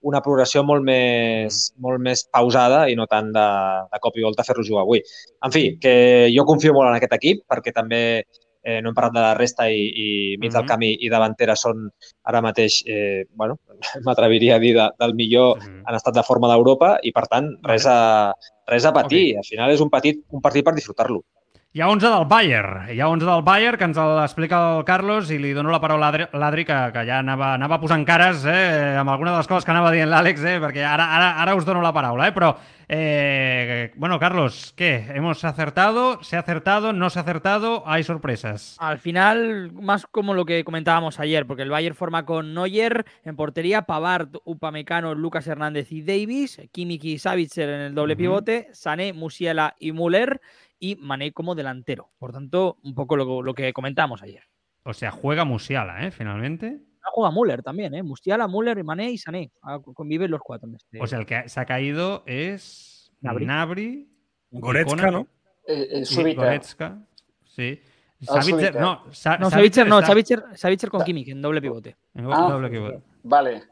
[0.08, 3.47] una progressió molt més, molt més pausada i no tant de,
[3.91, 5.02] de cop i volta fer-lo jugar avui.
[5.43, 8.24] En fi, que jo confio molt en aquest equip perquè també
[8.64, 10.68] eh, no hem parlat de la resta i, i mig del Mhm.
[10.68, 11.89] camí i davantera són
[12.24, 13.60] ara mateix, eh, bueno,
[14.05, 15.84] m'atreviria a dir de, del millor Mhm.
[15.88, 18.34] en estat de forma d'Europa i, per tant, res a,
[18.68, 19.38] res a patir.
[19.38, 21.24] Al final és un, petit, un partit per disfrutar-lo.
[21.72, 22.88] Hi ha 11 del Bayern.
[22.89, 26.07] Hi ha 11 del Bayern que ens l'explica el Carlos i li dono la paraula
[26.07, 29.49] a Adri- l'Adri que, que ja anava, anava posant cares eh, amb alguna de les
[29.51, 32.26] coses que anava dient l'Àlex, eh, perquè ara, ara, ara us dono la paraula.
[32.26, 32.49] Eh, però,
[32.89, 35.11] eh, bueno, Carlos, ¿qué?
[35.13, 36.24] ¿Hemos acertado?
[36.24, 36.91] ¿Se ha acertado?
[36.91, 37.84] ¿No se ha acertado?
[37.86, 38.76] ¿Hay sorpresas?
[38.80, 43.36] Al final, más como lo que comentábamos ayer, porque el Bayern forma con Neuer en
[43.36, 49.13] portería, Pavard, Upamecano, Lucas Hernández y Davis, Kimmich y Savitzer en el doble pivote, Sané,
[49.13, 50.41] Musiala y Müller
[50.80, 52.12] y Mané como delantero.
[52.18, 54.44] Por tanto, un poco lo, lo que comentamos ayer.
[54.84, 56.12] O sea, juega Musiala, ¿eh?
[56.12, 56.72] Finalmente.
[56.72, 58.04] No juega Müller también, ¿eh?
[58.04, 59.52] Musiala, Müller, Mané y Sané.
[59.62, 61.00] Ah, Conviven los cuatro en este.
[61.02, 63.46] O sea, el que se ha caído es Gnabry.
[63.46, 64.10] Nabri
[64.52, 65.28] Goretzka, no?
[65.68, 66.34] Eh, eh.
[66.36, 66.98] Goretzka,
[67.46, 67.82] sí.
[68.22, 68.80] Savitzer, Subita.
[68.82, 71.96] no, Sa No, Savitzer no, està- Savitzer, Savitzer con Kimmich en doble pivote.
[72.16, 72.50] En Ah.
[72.50, 73.02] doble equivoc.
[73.24, 73.64] Vale.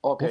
[0.00, 0.24] Ok.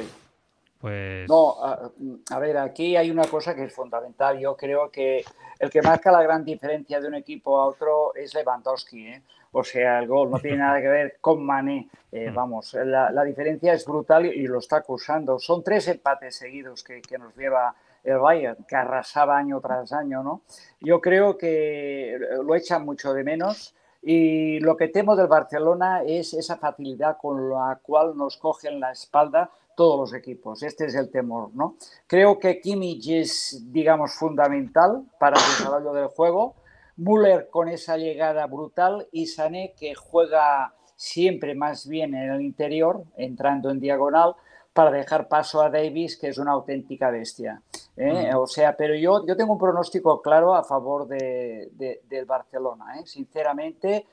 [0.82, 1.28] Pues...
[1.28, 1.92] No, a,
[2.30, 4.36] a ver, aquí hay una cosa que es fundamental.
[4.40, 5.24] Yo creo que
[5.60, 9.06] el que marca la gran diferencia de un equipo a otro es Lewandowski.
[9.06, 9.22] ¿eh?
[9.52, 11.88] O sea, el gol no tiene nada que ver con Mané.
[12.10, 15.38] Eh, vamos, la, la diferencia es brutal y, y lo está acusando.
[15.38, 17.72] Son tres empates seguidos que, que nos lleva
[18.02, 20.42] el Bayern, que arrasaba año tras año, ¿no?
[20.80, 23.76] Yo creo que lo echan mucho de menos.
[24.02, 28.90] Y lo que temo del Barcelona es esa facilidad con la cual nos cogen la
[28.90, 30.62] espalda todos los equipos.
[30.62, 31.76] Este es el temor, ¿no?
[32.06, 36.54] Creo que Kimmich es, digamos, fundamental para el desarrollo del juego.
[36.96, 43.02] Müller con esa llegada brutal y Sané que juega siempre más bien en el interior,
[43.16, 44.34] entrando en diagonal,
[44.72, 47.60] para dejar paso a Davis, que es una auténtica bestia.
[47.96, 48.30] ¿eh?
[48.34, 52.98] O sea, pero yo, yo tengo un pronóstico claro a favor de, de- del Barcelona.
[52.98, 53.02] ¿eh?
[53.06, 54.06] Sinceramente,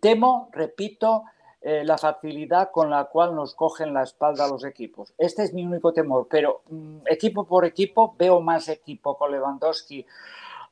[0.00, 1.24] temo, repito,
[1.66, 5.14] eh, la facilidad con la cual nos cogen la espalda los equipos.
[5.16, 10.04] Este es mi único temor, pero mm, equipo por equipo veo más equipo con Lewandowski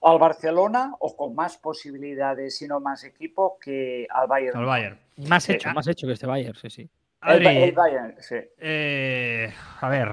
[0.03, 4.59] al Barcelona o con más posibilidades, sino más equipo que al Bayern.
[4.59, 4.99] Al Bayern.
[5.29, 6.91] Más hecho, Eh, más hecho que este Bayern, sí, sí.
[7.21, 8.35] Adri, el Bayern, sí.
[8.59, 10.09] eh, a ver,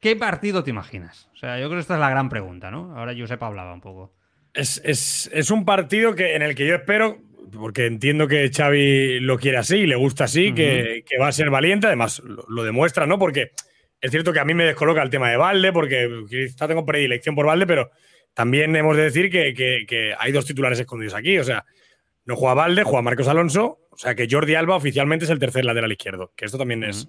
[0.00, 1.28] ¿qué partido te imaginas?
[1.32, 2.96] O sea, yo creo que esta es la gran pregunta, ¿no?
[2.96, 4.12] Ahora Josep hablaba un poco.
[4.54, 7.18] Es, es- es un partido que, en el que yo espero,
[7.52, 11.50] porque entiendo que Xavi lo quiere así le gusta así, que, que va a ser
[11.50, 13.18] valiente, además lo, lo demuestra, ¿no?
[13.18, 13.50] Porque
[14.00, 17.34] es cierto que a mí me descoloca el tema de Valde, porque quizá tengo predilección
[17.34, 17.90] por Valde, pero
[18.34, 21.64] también hemos de decir que, que- que hay dos titulares escondidos aquí, o sea,
[22.24, 25.64] no juega Valde, juega Marcos Alonso, o sea que Jordi Alba oficialmente es el tercer
[25.64, 27.08] lateral izquierdo, que esto también es,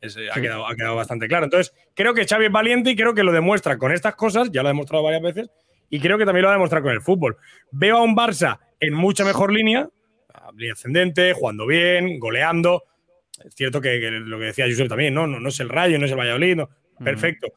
[0.00, 1.44] es, eh, ha, quedado, ha quedado bastante claro.
[1.44, 4.62] Entonces, creo que Xavi es valiente y creo que lo demuestra con estas cosas, ya
[4.62, 5.50] lo ha demostrado varias veces,
[5.88, 7.36] y creo que también lo va a demostrar con el fútbol.
[7.70, 9.88] Veo a un Barça en mucha mejor línea,
[10.56, 12.84] línea ascendente, jugando bien, goleando.
[13.44, 15.26] Es cierto que, que lo que decía Josep también, ¿no?
[15.26, 16.68] No, no es el Rayo, no es el Valladolid, no,
[17.02, 17.48] perfecto.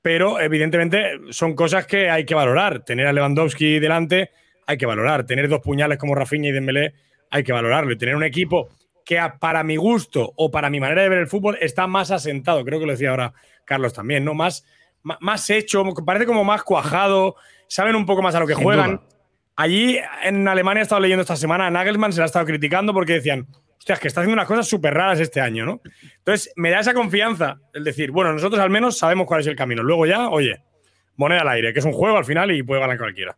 [0.00, 2.84] Pero evidentemente son cosas que hay que valorar.
[2.84, 4.30] Tener a Lewandowski delante
[4.66, 5.26] hay que valorar.
[5.26, 6.94] Tener dos puñales como Rafinha y Dembélé
[7.30, 7.92] hay que valorarlo.
[7.92, 8.68] Y tener un equipo
[9.04, 12.64] que para mi gusto o para mi manera de ver el fútbol está más asentado.
[12.64, 13.32] Creo que lo decía ahora
[13.64, 14.34] Carlos también, ¿no?
[14.34, 14.64] Más,
[15.02, 17.36] más hecho, parece como más cuajado,
[17.68, 18.96] saben un poco más a lo que Sin juegan.
[18.96, 19.15] duda.
[19.56, 22.92] Allí en Alemania he estado leyendo esta semana, a Nagelsmann se la ha estado criticando
[22.92, 23.46] porque decían,
[23.78, 25.80] hostias, que está haciendo unas cosas súper raras este año, ¿no?
[26.18, 29.56] Entonces me da esa confianza el decir, bueno, nosotros al menos sabemos cuál es el
[29.56, 29.82] camino.
[29.82, 30.62] Luego ya, oye,
[31.16, 33.36] moneda al aire, que es un juego al final y puede ganar cualquiera.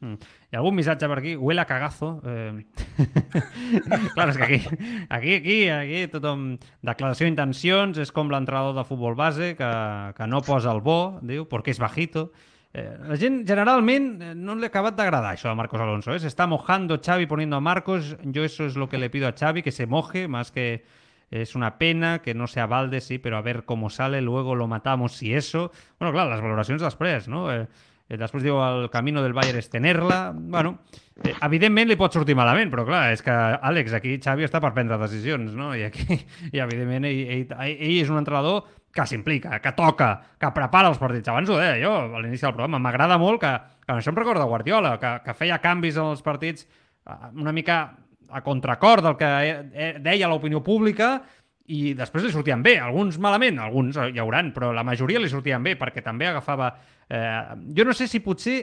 [0.00, 0.14] Mm.
[0.50, 1.36] I algun missatge per aquí?
[1.36, 2.20] Huele a cagazo.
[2.24, 2.64] Eh...
[4.14, 4.60] Clar, és que aquí,
[5.08, 6.56] aquí, aquí, aquí tothom...
[6.82, 11.78] Declaració d'intencions, és com l'entrenador de futbol base que, no posa bo, diu, perquè és
[11.78, 12.30] bajito.
[12.72, 16.14] Eh, la gent generalment eh, no le ha acabat d'agradar això de Marcos Alonso.
[16.14, 16.20] ¿eh?
[16.20, 18.16] Se está mojando Xavi poniendo a Marcos.
[18.22, 20.84] Yo eso es lo que le pido a Xavi, que se moje, más que
[21.30, 24.66] es una pena que no sea Valde, sí, pero a ver cómo sale, luego lo
[24.66, 25.70] matamos si eso...
[25.98, 27.44] Bueno, clar, les valoracions després, no?
[27.54, 27.68] Eh,
[28.08, 30.32] eh, després diu el camino del Bayern és tener-la.
[30.34, 30.80] Bueno,
[31.22, 34.72] eh, evidentment li pot sortir malament, però clar, és que, Àlex, aquí Xavi està per
[34.74, 35.70] prendre decisions, no?
[35.78, 36.18] I aquí,
[36.54, 40.98] i evidentment, ell, ell, ell és un entrenador que s'implica, que toca, que prepara els
[40.98, 41.30] partits.
[41.30, 42.80] Abans ho deia jo a l'inici del programa.
[42.82, 43.52] M'agrada molt que,
[43.86, 47.82] que això em recorda Guardiola, que, que feia canvis en els partits eh, una mica
[48.30, 49.28] a contracor del que
[49.98, 51.16] deia l'opinió pública
[51.70, 55.62] i després li sortien bé, alguns malament, alguns hi hauran, però la majoria li sortien
[55.62, 56.72] bé perquè també agafava...
[57.10, 57.40] Eh,
[57.76, 58.58] jo no sé si potser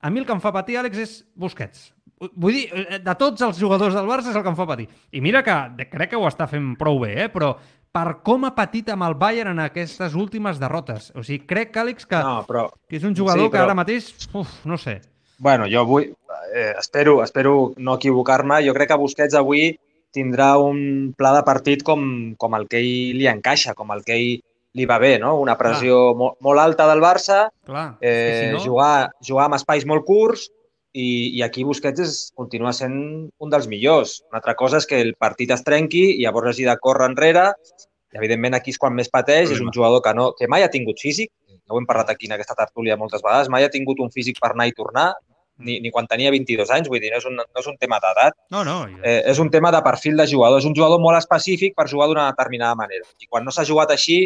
[0.00, 1.90] a mi el que em fa patir, Àlex, és Busquets.
[2.16, 4.88] Vull dir, eh, de tots els jugadors del Barça és el que em fa patir.
[5.12, 7.28] I mira que crec que ho està fent prou bé, eh?
[7.32, 7.54] però
[7.96, 11.08] per com ha patit amb el Bayern en aquestes últimes derrotes.
[11.16, 12.66] O sigui, crec, Àlex, que, No, però...
[12.88, 14.98] que és un jugador Sí, que però- ara mateix, uf, no sé.
[15.38, 16.10] Bueno, jo vull,
[16.54, 18.60] eh, espero, espero no equivocar-me.
[18.66, 19.70] Jo crec que Busquets avui
[20.12, 24.14] tindrà un pla de partit com, com el que ell li encaixa, com el que
[24.16, 24.38] ell
[24.76, 25.34] li va bé, no?
[25.40, 29.56] Una pressió molt, molt alta del Barça, Clar, eh, que si no- jugar, jugar amb
[29.56, 30.50] espais molt curts
[30.96, 32.96] i, i aquí Busquets és, continua sent
[33.28, 34.20] un dels millors.
[34.30, 37.50] Una altra cosa és que el partit es trenqui i llavors hagi de córrer enrere
[38.14, 40.72] i evidentment aquí és quan més pateix, és un jugador que, no, que mai ha
[40.72, 41.28] tingut físic,
[41.66, 44.38] ja ho hem parlat aquí en aquesta tertúlia moltes vegades, mai ha tingut un físic
[44.40, 45.10] per anar i tornar,
[45.58, 47.98] ni, ni quan tenia 22 anys, vull dir, no és un, no és un tema
[48.00, 48.78] d'edat, No, no.
[49.02, 52.08] eh, és un tema de perfil de jugador, és un jugador molt específic per jugar
[52.10, 53.04] d'una determinada manera.
[53.20, 54.22] I quan no s'ha jugat així,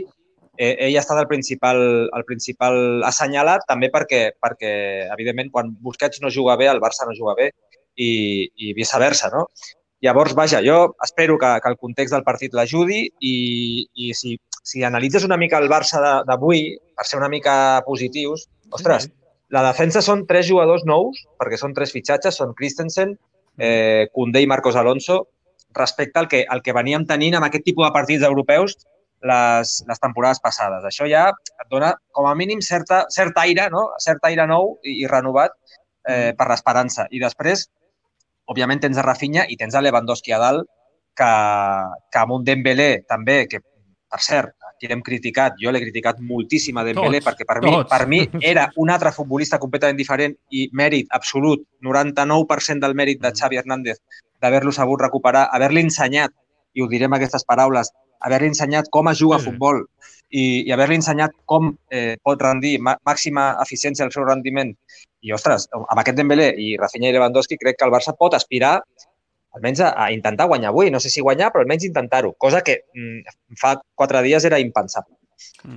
[0.61, 1.81] eh, ell ha estat el principal,
[2.13, 4.73] el principal assenyalat, també perquè, perquè,
[5.17, 7.51] evidentment, quan Busquets no juga bé, el Barça no juga bé,
[7.97, 8.11] i,
[8.61, 9.47] i viceversa, no?
[10.05, 13.35] Llavors, vaja, jo espero que, que el context del partit l'ajudi i,
[13.93, 16.63] i si, si analitzes una mica el Barça d'avui,
[16.97, 17.55] per ser una mica
[17.89, 19.11] positius, ostres,
[19.51, 23.17] La defensa són tres jugadors nous, perquè són tres fitxatges, són Christensen,
[23.59, 25.25] eh, Koundé i Marcos Alonso,
[25.75, 28.77] respecte al que, al que veníem tenint amb aquest tipus de partits europeus
[29.27, 30.85] les, les temporades passades.
[30.87, 33.91] Això ja et dona, com a mínim, certa, cert aire, no?
[34.03, 35.57] cert aire nou i, i renovat
[36.09, 37.07] eh, per l'esperança.
[37.11, 37.67] I després,
[38.51, 40.69] òbviament, tens a Rafinha i tens a Lewandowski a dalt,
[41.17, 41.33] que,
[42.13, 43.61] que amb un Dembélé també, que
[44.11, 47.71] per cert, aquí l'hem criticat, jo l'he criticat moltíssim a Dembélé Tots, perquè per mi,
[47.77, 47.91] tots.
[47.93, 53.33] per mi era un altre futbolista completament diferent i mèrit absolut, 99% del mèrit de
[53.37, 54.01] Xavi Hernández
[54.41, 56.33] d'haver-lo sabut recuperar, haver-li ensenyat,
[56.75, 57.91] i ho diré amb aquestes paraules,
[58.27, 59.83] haver-li ensenyat com es juga a futbol
[60.31, 64.75] i, i haver-li ensenyat com eh, pot rendir mà- màxima eficiència el seu rendiment.
[65.21, 68.79] I, ostres, amb aquest Dembélé i Rafinha i Lewandowski crec que el Barça pot aspirar
[69.57, 70.91] almenys a, a intentar guanyar avui.
[70.91, 75.17] No sé si guanyar, però almenys intentar-ho, cosa que mm, fa quatre dies era impensable.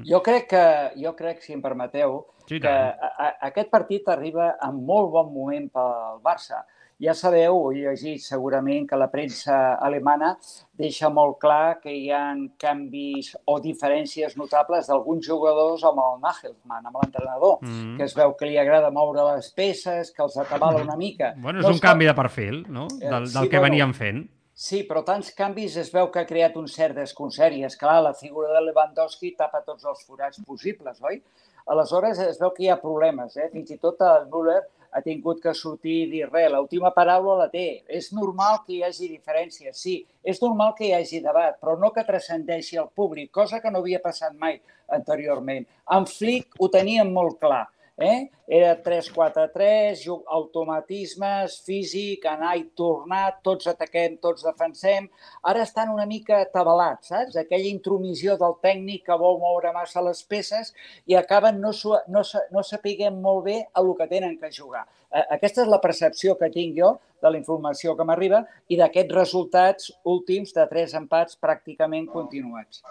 [0.08, 0.64] Jo crec que,
[1.00, 5.30] jo crec, si em permeteu, Sí, que a, a, aquest partit arriba en molt bon
[5.32, 6.66] moment pel Barça.
[7.04, 10.38] Ja sabeu, ho he llegit segurament, que la premsa alemana
[10.80, 12.22] deixa molt clar que hi ha
[12.62, 17.98] canvis o diferències notables d'alguns jugadors amb el Nagelsmann, amb l'entrenador, Mm.
[17.98, 21.34] que es veu que li agrada moure les peces, que els atabala una mica.
[21.44, 22.88] Bueno, és No un està- canvi de perfil, no?
[23.02, 23.72] Eh, Del, sí, del que bueno.
[23.72, 24.30] veníem fent.
[24.56, 28.14] Sí, però tants canvis es veu que ha creat un cert desconcert i, esclar, la
[28.14, 31.22] figura de Lewandowski tapa tots els forats possibles, oi?
[31.66, 33.50] Aleshores, es veu que hi ha problemes, eh?
[33.52, 34.62] Fins i tot el Müller
[34.94, 37.84] ha tingut que sortir i dir res, l'última paraula la té.
[38.00, 41.92] És normal que hi hagi diferències, sí, és normal que hi hagi debat, però no
[41.96, 44.60] que transcendeixi al públic, cosa que no havia passat mai
[44.94, 45.66] anteriorment.
[45.98, 47.66] En Flick ho teníem molt clar,
[47.98, 48.30] eh?
[48.48, 55.08] Era 3-4-3, ju- automatismes, físic, anar i tornar, tots ataquem, tots defensem.
[55.44, 57.38] Ara estan una mica atabalats, saps?
[57.38, 60.74] Aquella intromissió del tècnic que vol moure massa les peces
[61.06, 61.72] i acaben no,
[62.08, 64.86] no, no sapiguem molt bé a el que tenen que jugar.
[65.14, 69.14] Eh, Aquesta és la percepció que tinc jo de la informació que m'arriba i d'aquests
[69.16, 72.82] resultats últims de tres empats pràcticament continuats.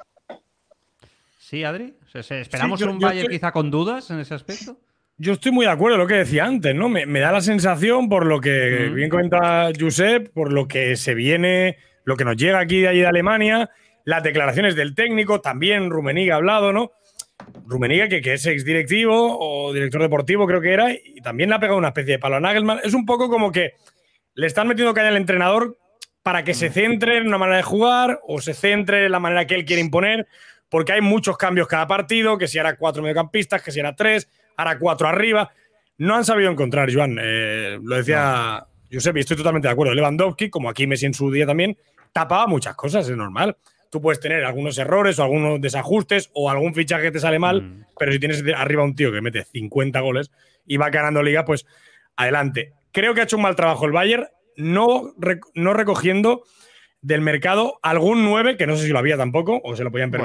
[1.38, 1.92] Sí, Adri?
[2.06, 4.34] O sea, ¿se- ¿Esperamos Sí, yo- un yo Bayern estoy- quizá con dudas en ese
[4.34, 4.76] aspecto?
[5.24, 6.88] Yo estoy muy de acuerdo con lo que decía antes, ¿no?
[6.88, 8.94] Me, me da la sensación, por lo que Mm.
[8.96, 13.00] bien comenta Josep, por lo que se viene, lo que nos llega aquí de allí
[13.02, 13.70] de Alemania,
[14.04, 16.90] las declaraciones del técnico, también Rumeniga ha hablado, ¿no?
[17.66, 21.60] Rumeniga, que, que es exdirectivo o director deportivo, creo que era, y también le ha
[21.60, 22.80] pegado una especie de palo a Nagelsmann.
[22.82, 23.74] Es un poco como que
[24.34, 25.78] le están metiendo caña al entrenador
[26.24, 29.46] para que se centre en una manera de jugar o se centre en la manera
[29.46, 30.26] que él quiere imponer,
[30.68, 34.28] porque hay muchos cambios cada partido, que si era cuatro mediocampistas, que si era tres,
[34.56, 35.50] ahora cuatro arriba.
[35.98, 37.18] No han sabido encontrar, Joan.
[37.20, 39.94] eh, lo decía Josep y estoy totalmente de acuerdo.
[39.94, 41.76] Lewandowski, como aquí Messi en su día también,
[42.12, 43.56] tapaba muchas cosas, es normal.
[43.90, 47.84] Tú puedes tener algunos errores o algunos desajustes o algún fichaje que te sale mal,
[47.98, 50.30] pero si tienes arriba un tío que mete 50 goles
[50.66, 51.66] y va ganando liga, pues
[52.16, 52.72] adelante.
[52.90, 54.26] Creo que ha hecho un mal trabajo el Bayern,
[54.56, 56.42] no, rec- no recogiendo
[57.00, 60.10] del mercado algún 9, que no sé si lo había tampoco, o se lo podían
[60.10, 60.24] Bueno.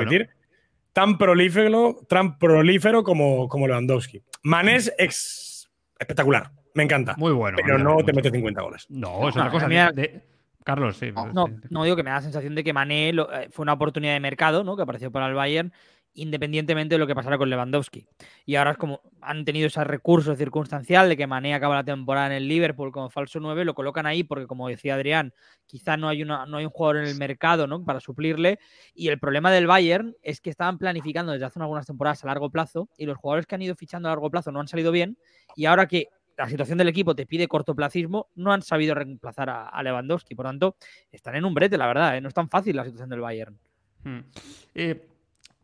[0.98, 4.24] Tan prolífero, tan prolífero como, como Lewandowski.
[4.42, 5.70] Mané es ex-
[6.00, 7.14] espectacular, me encanta.
[7.18, 7.56] Muy bueno.
[7.64, 8.88] Pero no te mete 50 goles.
[8.90, 9.66] No, es No, otra cosa.
[9.68, 10.24] a mí de- a- de-
[10.64, 11.12] Carlos, sí.
[11.34, 13.74] No, no digo que me da la sensación de que Mané lo- eh, fue una
[13.74, 14.76] oportunidad de mercado, ¿no?
[14.76, 15.72] Que apareció para el Bayern,
[16.18, 18.08] independientemente de lo que pasara con Lewandowski.
[18.46, 22.28] Y ahora es como han tenido ese recurso circunstancial de que Mané acaba la temporada
[22.28, 25.34] en el Liverpool como falso 9, lo colocan ahí porque, como decía Adrián,
[25.66, 27.84] quizá no hay, una, no hay un jugador en el mercado ¿no?
[27.84, 28.60] para suplirle.
[28.96, 32.50] Y el problema del Bayern es que estaban planificando desde hace algunas temporadas a largo
[32.50, 35.18] plazo y los jugadores que han ido fichando a largo plazo no han salido bien.
[35.56, 39.84] Y ahora que la situación del equipo te pide cortoplacismo, no han sabido reemplazar a,
[39.84, 40.36] Lewandowski.
[40.36, 40.78] Por tanto,
[41.12, 42.16] están en un brete, la verdad.
[42.16, 42.22] ¿eh?
[42.22, 43.58] No es tan fácil la situación del Bayern.
[44.04, 44.20] Mm.
[44.76, 45.08] Eh,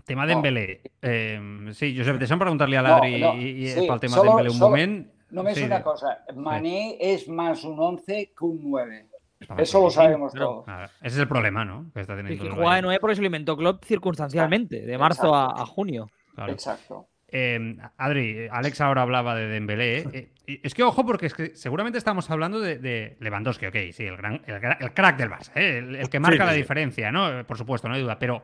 [0.05, 0.41] tema de No.
[0.41, 0.81] Dembélé.
[1.01, 4.23] Eh, sí, Josep, deixa'm preguntar-li a No, l'Adri no, i, i sí, pel tema solo-
[4.23, 5.07] de Dembélé un solo- moment.
[5.33, 5.83] Només Sí, una sí.
[5.83, 9.07] cosa, Mané es más un 11 que un 9.
[9.49, 10.91] Home, Eso lo sí, sabemos pero- todos.
[11.01, 11.91] ese es el problema, ¿no?
[11.93, 12.85] Que está Y teniendo que el juega de Bayern.
[12.85, 16.09] 9 porque se lo inventó Klopp circunstancialmente, de marzo a, a junio.
[16.35, 16.53] Claro.
[16.53, 17.07] Exacto.
[17.35, 19.97] Eh, Adri, Alex ahora hablaba de Dembélé.
[20.13, 20.29] ¿eh?
[20.45, 24.05] Y es que ojo, porque es que seguramente estamos hablando de, de Lewandowski, ok, sí,
[24.05, 25.79] el, gran, el, el crack del Barça, ¿eh?
[25.79, 26.57] el, el que marca sí, la sí.
[26.59, 27.43] diferencia, ¿no?
[27.47, 28.19] Por supuesto, no hay duda.
[28.19, 28.43] Pero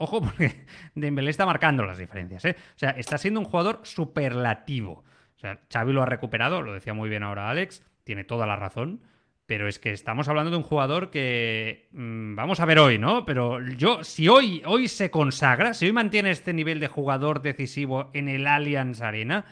[0.00, 2.56] ojo, porque Dembélé está marcando las diferencias, ¿eh?
[2.58, 5.04] O sea, está siendo un jugador superlativo.
[5.36, 8.56] O sea, Xavi lo ha recuperado, lo decía muy bien ahora Alex, tiene toda la
[8.56, 9.02] razón.
[9.46, 13.26] Pero es que estamos hablando de un jugador que mm, vamos a ver hoy, ¿no?
[13.26, 18.10] Pero yo, si hoy, hoy se consagra, si hoy mantiene este nivel de jugador decisivo
[18.12, 19.46] en el Allianz Arena,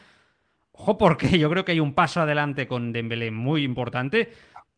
[0.71, 4.31] ojo porque yo creo que hay un paso adelante con Dembélé muy importante.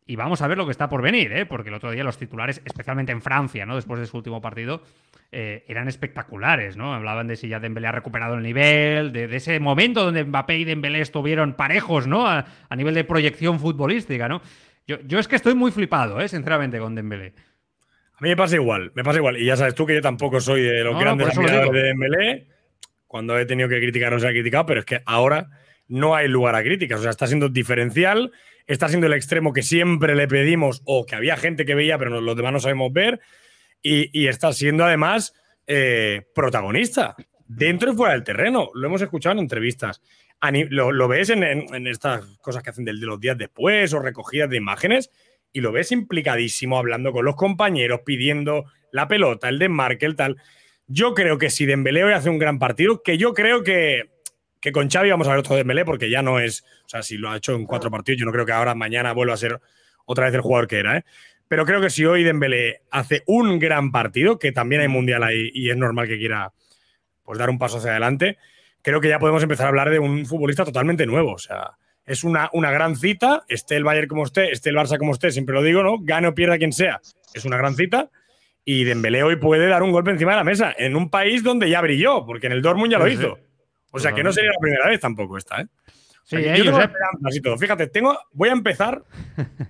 [0.06, 1.46] Y vamos a ver lo que está por venir, ¿eh?
[1.46, 3.76] porque el otro día los titulares, especialmente en Francia, ¿no?
[3.76, 4.82] después de su último partido,
[5.30, 6.76] eh, eran espectaculares.
[6.76, 6.92] ¿no?
[6.92, 10.58] Hablaban de si ya Dembélé ha recuperado el nivel, de, de ese momento donde Mbappé
[10.58, 12.26] y Dembélé estuvieron parejos ¿no?
[12.26, 14.28] a, a nivel de proyección futbolística.
[14.28, 14.42] ¿no?
[14.86, 16.28] Yo, yo es que estoy muy flipado, ¿eh?
[16.28, 17.34] sinceramente, con Dembélé.
[18.14, 19.36] A mí me pasa igual, me pasa igual.
[19.36, 21.88] Y ya sabes tú que yo tampoco soy de los No, grandes lo admiradores de
[21.88, 22.46] Dembélé.
[23.06, 25.48] Cuando he tenido que criticar, no se ha criticado, pero es que ahora
[25.88, 27.00] no hay lugar a críticas.
[27.00, 28.32] O sea, está siendo diferencial,
[28.66, 32.20] está siendo el extremo que siempre le pedimos o que había gente que veía, pero
[32.20, 33.20] los demás no sabemos ver.
[33.82, 35.34] Y, está siendo además
[35.66, 38.70] eh, protagonista dentro y fuera del terreno.
[38.74, 40.00] Lo hemos escuchado en entrevistas.
[40.70, 44.56] Lo, ves en, estas cosas que hacen del- de los días después o recogidas de
[44.56, 45.10] imágenes
[45.52, 50.36] y lo ves implicadísimo hablando con los compañeros, pidiendo la pelota, el desmarque, el tal.
[50.86, 54.11] Yo creo que si Dembélé hoy hace un gran partido, que yo creo que,
[54.62, 57.18] que con Xavi vamos a ver otro Dembélé porque ya no es, o sea, si
[57.18, 59.60] lo ha hecho en cuatro partidos, yo no creo que ahora mañana vuelva a ser
[60.06, 61.04] otra vez el jugador que era, ¿eh?
[61.48, 65.50] Pero creo que si hoy Dembélé hace un gran partido, que también hay mundial ahí
[65.52, 66.52] y es normal que quiera
[67.24, 68.38] pues dar un paso hacia adelante,
[68.82, 71.32] creo que ya podemos empezar a hablar de un futbolista totalmente nuevo.
[71.32, 71.72] O sea,
[72.06, 75.30] es una, una gran cita, esté el Bayern como esté, esté el Barça como esté,
[75.30, 75.98] siempre lo digo, ¿no?
[76.00, 77.00] Gane o pierda quien sea,
[77.34, 78.10] es una gran cita.
[78.64, 81.68] Y Dembélé hoy puede dar un golpe encima de la mesa en un país donde
[81.68, 83.26] ya brilló, porque en el Dortmund ya lo Sí, sí.
[83.92, 85.66] O sea, que no sería la primera vez tampoco esta, ¿eh?
[86.24, 86.90] O sea, Sí, eh, yo tengo Josep.
[86.92, 87.58] esperanzas y todo.
[87.58, 89.02] Fíjate, tengo, voy a empezar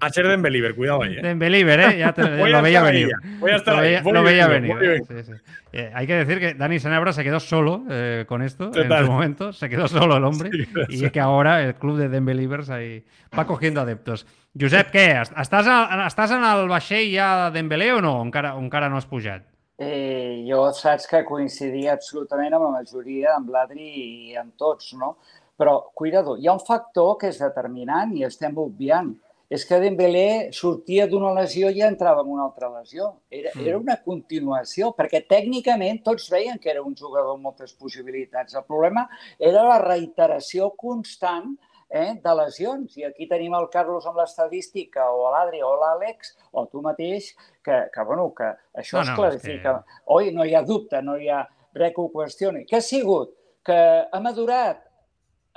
[0.00, 1.20] a ser Dembélé, cuidado ahí, ¿eh?
[1.22, 1.98] ¿eh?
[1.98, 3.08] Ya te- Voy a lo veía venir.
[3.08, 4.76] ya, voy a estar lo ahí, veía, lo veía venir.
[4.82, 5.32] eh, sí, sí.
[5.72, 9.10] Eh, hay que decir que Dani Senebra se quedó solo eh, con esto en su
[9.10, 9.52] momento.
[9.54, 10.50] Se quedó solo el hombre.
[10.90, 13.02] Sí, y que ahora el club de Dembelivers ahí
[13.36, 14.26] va cogiendo adeptos.
[14.58, 15.22] Josep, què?
[15.22, 18.18] Est- Estàs, a, estàs en el vaixell ja de Dembélé o no?
[18.20, 19.42] O Encara, o encara no has pujat?
[19.78, 23.88] Eh, jo saps que coincidia absolutament amb la majoria, amb l'Adri
[24.30, 25.16] i amb tots, no?
[25.58, 29.14] Però, cuidado, hi ha un factor que és determinant i estem obviant.
[29.52, 33.10] És que Dembélé sortia d'una lesió i ja entrava en una altra lesió.
[33.30, 33.66] Era, Mm.
[33.66, 38.54] era una continuació, perquè tècnicament tots veien que era un jugador amb moltes possibilitats.
[38.54, 39.06] El problema
[39.38, 41.58] era la reiteració constant
[41.92, 42.96] eh, de lesions.
[42.96, 47.84] I aquí tenim el Carlos amb l'estadística, o l'Adri, o l'Àlex, o tu mateix, que,
[47.92, 48.48] que, bueno, que
[48.80, 49.76] això No, es no, clarifica.
[50.16, 51.42] Oi, no hi ha dubte, no hi ha
[51.76, 52.64] res que ho qüestioni.
[52.68, 53.36] Què ha sigut?
[53.66, 53.78] Que
[54.08, 54.80] ha madurat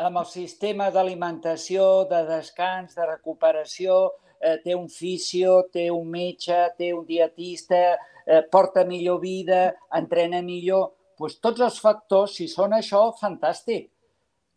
[0.06, 4.12] amb el sistema d'alimentació, de descans, de recuperació,
[4.42, 10.44] eh, té un fisio, té un metge, té un dietista, eh, porta millor vida, entrena
[10.44, 10.92] millor...
[11.16, 13.86] Pues tots els factors, si són això, fantàstic.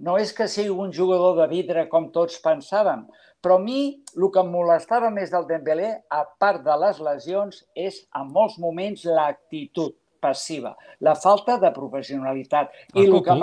[0.04, 3.06] No és que sigui un jugador de vidre com tots pensàvem,
[3.42, 3.80] però a mi
[4.16, 8.58] el que em molestava més del Dembélé, a part de les lesions, és en molts
[8.62, 12.72] moments l'actitud passiva, la falta de professionalitat.
[12.94, 13.36] I el que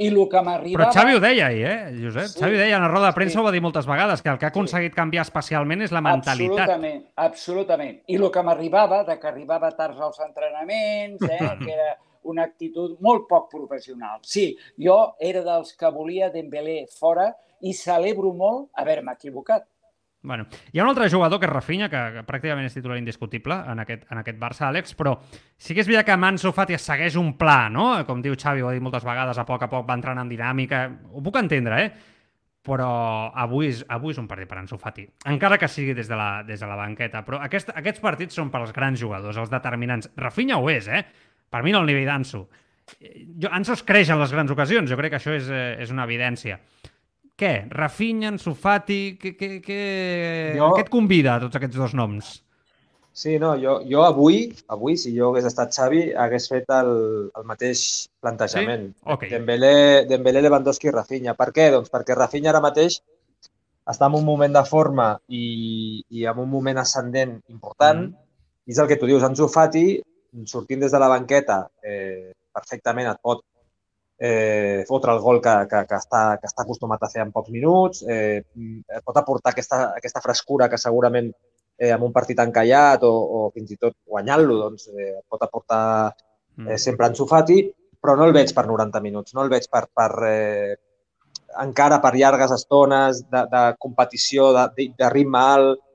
[0.00, 0.92] i el que Però m'arribava...
[0.94, 2.30] Xavi ho deia ahir, eh, Josep?
[2.32, 2.38] Sí.
[2.40, 3.38] Xavi deia en la roda de premsa, Sí.
[3.38, 6.70] ho va dir moltes vegades, que el que ha aconseguit canviar especialment és la mentalitat.
[6.70, 7.98] Absolutament, absolutament.
[8.08, 12.98] I el que m'arribava, de que arribava tard als entrenaments, eh, que era una actitud
[13.00, 14.20] molt poc professional.
[14.22, 19.66] Sí, jo era dels que volia Dembélé fora i celebro molt haver-me equivocat.
[20.22, 23.56] Bueno, hi ha un altre jugador que és Rafinha, que, que pràcticament és titular indiscutible
[23.72, 25.14] en aquest, en aquest Barça, Àlex, però
[25.56, 27.86] sí que és veritat que amb Ansu Fati segueix un pla, no?
[28.04, 30.28] Com diu Xavi, ho ha dit moltes vegades, a poc a poc va entrant en
[30.28, 30.82] dinàmica.
[31.14, 32.18] Ho puc entendre, eh?
[32.68, 32.90] Però
[33.32, 36.28] avui és, avui és un partit per Ansu Fati, encara que sigui des de la,
[36.44, 37.24] des de la banqueta.
[37.24, 40.12] Però aquest, aquests partits són per als grans jugadors, els determinants.
[40.20, 41.06] Rafinha ho és, eh?
[41.50, 42.44] Per mi no al nivell d'Ansu.
[43.40, 45.90] Jo, Ansu es creix en les grans ocasions, jo crec que això és, eh, és
[45.94, 46.58] una evidència.
[47.40, 47.54] Què?
[47.72, 49.16] Rafinha, Ansu Fati...
[49.20, 49.80] Què, què, què...
[50.58, 52.38] Jo- què et convida a tots aquests dos noms?
[53.20, 56.90] Sí, no, jo, jo avui, avui, si jo hagués estat Xavi, hagués fet el,
[57.36, 57.80] el mateix
[58.22, 58.90] plantejament.
[58.92, 59.08] Sí?
[59.14, 59.24] Ok.
[59.32, 59.72] Dembélé,
[60.08, 61.34] Dembélé, Lewandowski i Rafinha.
[61.38, 61.70] Per què?
[61.74, 63.00] Doncs perquè Rafinha ara mateix
[63.90, 68.06] està en un moment de forma i, i en un moment ascendent important.
[68.12, 68.28] Mm.
[68.70, 69.84] I és el que tu dius, Ansu Fati,
[70.46, 73.42] sortint des de la banqueta, eh, perfectament et pot
[74.20, 77.52] eh, fotre el gol que, que, que, està, que està acostumat a fer en pocs
[77.54, 78.42] minuts, eh,
[79.04, 81.30] pot aportar aquesta, aquesta frescura que segurament
[81.78, 85.82] eh, en un partit encallat o, o fins i tot guanyant-lo doncs, eh, pot aportar
[86.68, 87.62] eh, sempre Ansu Fati,
[88.00, 90.76] però no el veig per 90 minuts, no el veig per, per eh,
[91.64, 95.86] encara per llargues estones de, de competició, de, de, de ritme alt.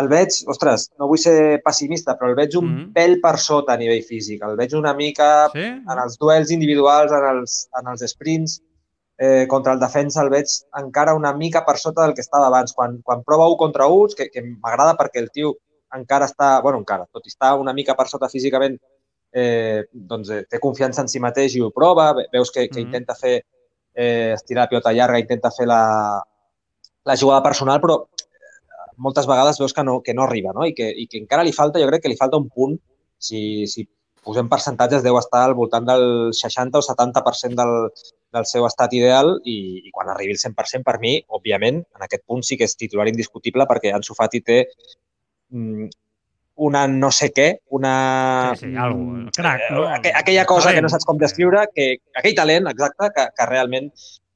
[0.00, 2.92] El veig, ostres, no vull ser pessimista, però el veig un mm -hmm.
[2.94, 4.42] pèl per sota a nivell físic.
[4.42, 5.60] El veig una mica sí?
[5.60, 8.62] en els duels individuals, en els, en els sprints,
[9.18, 10.46] eh, contra el defensa el veig
[10.78, 12.72] encara una mica per sota del que estava abans.
[12.72, 15.54] Quan, quan prova un contra un, que, que m'agrada perquè el tio
[15.94, 18.78] encara està, bueno, encara, tot i estar una mica per sota físicament,
[19.32, 22.80] eh, doncs eh, té confiança en si mateix i ho prova, ve- veus que, que
[22.80, 22.86] Mhm.
[22.86, 23.42] intenta fer
[23.94, 26.22] eh, estirar la pilota llarga, intenta fer la,
[27.04, 28.15] la jugada personal, però eh,
[28.96, 30.66] moltes vegades veus que no, que no arriba, no?
[30.66, 32.76] I que, I que encara li falta, jo crec que li falta un punt,
[33.18, 33.86] si, si
[34.26, 37.74] posem percentatges, deu estar al voltant del 60 o 70% del,
[38.34, 42.26] del seu estat ideal i, i quan arribi el 100% per mi, òbviament, en aquest
[42.26, 44.58] punt sí que és titular indiscutible perquè Ansu Fati té
[45.54, 45.86] mm,
[46.66, 47.94] una no sé què, una...
[48.56, 49.84] Sí, sí, algo, crac, no?
[49.92, 53.90] Aqu aquella cosa que no saps com descriure, que, aquell talent, exacte, que, que realment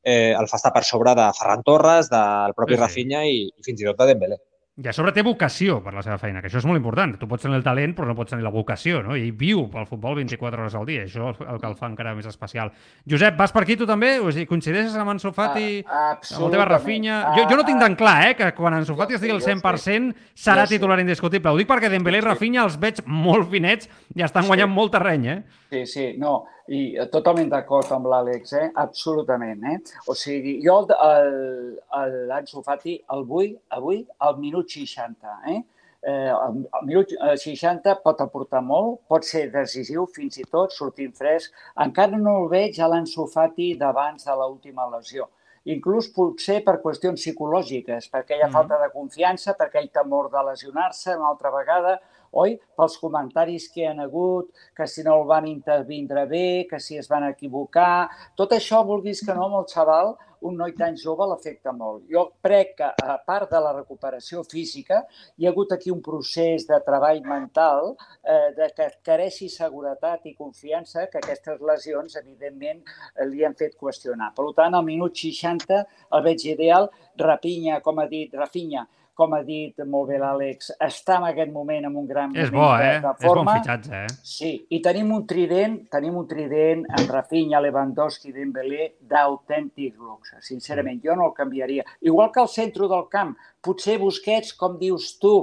[0.05, 2.83] eh, el fa estar per sobre de Ferran Torres, del propi Sí, sí.
[2.85, 4.39] Rafinha i, i fins i tot de Dembélé.
[4.81, 7.11] I a sobre té vocació per la seva feina, que això és molt important.
[7.21, 9.13] Tu pots tenir el talent, però no pots tenir la vocació, no?
[9.19, 11.03] I ell viu pel futbol 24 hores al dia.
[11.05, 12.73] Això és el que el fa encara més especial.
[13.05, 14.15] Josep, vas per aquí tu també?
[14.25, 17.21] O sigui, coincideixes amb Ansu Fati, Ah, amb el teva Rafinha?
[17.37, 20.67] Jo, jo no tinc tan clar, eh, que quan Ansu Fati estigui al 100% serà
[20.67, 21.53] titular indiscutible.
[21.53, 25.27] Ho dic perquè Dembélé i Rafinha els veig molt finets i estan guanyant molt terreny,
[25.29, 25.43] eh?
[25.71, 26.33] Sí, sí, no,
[26.67, 28.71] i eh, totalment d'acord amb l'Àlex, eh?
[28.83, 29.63] absolutament.
[29.71, 29.77] Eh?
[30.11, 35.37] O sigui, jo l'Ansu Fati el vull avui al minut 60.
[35.55, 35.61] Eh?
[36.03, 41.15] Eh, al minut eh, 60 pot aportar molt, pot ser decisiu fins i tot, sortint
[41.15, 41.55] fresc.
[41.87, 45.31] Encara no el veig a l'Ansu Fati d'abans de l'última lesió.
[45.71, 48.53] Inclús potser per qüestions psicològiques, per aquella Mhm.
[48.59, 52.01] falta de confiança, per aquell temor de lesionar-se una altra vegada,
[52.31, 52.57] oi?
[52.79, 56.99] Pels comentaris que hi ha hagut, que si no el van intervindre bé, que si
[56.99, 58.09] es van equivocar...
[58.37, 62.05] Tot això, vulguis que no, amb el xaval, un noi tan jove l'afecta molt.
[62.09, 65.03] Jo crec que, a part de la recuperació física,
[65.37, 70.37] hi ha hagut aquí un procés de treball mental eh, de que careixi seguretat i
[70.39, 72.81] confiança que aquestes lesions, evidentment,
[73.29, 74.33] li han fet qüestionar.
[74.37, 75.83] Per tant, al minut 60
[76.17, 76.89] el veig ideal.
[77.21, 78.87] Rafinha, com ha dit, Rafinha,
[79.21, 82.63] com ha dit molt bé l'Àlex, està en aquest moment en un gran És moment
[82.63, 83.01] bo, de, eh?
[83.05, 83.57] de És bon forma.
[83.59, 84.15] fitxatge, eh?
[84.25, 91.03] Sí, i tenim un trident, tenim un trident amb Rafinha, Lewandowski Dembélé d'autèntic luxe, sincerament.
[91.05, 91.85] Jo no el canviaria.
[92.01, 95.35] Igual que al centre del camp, potser Busquets, com dius tu,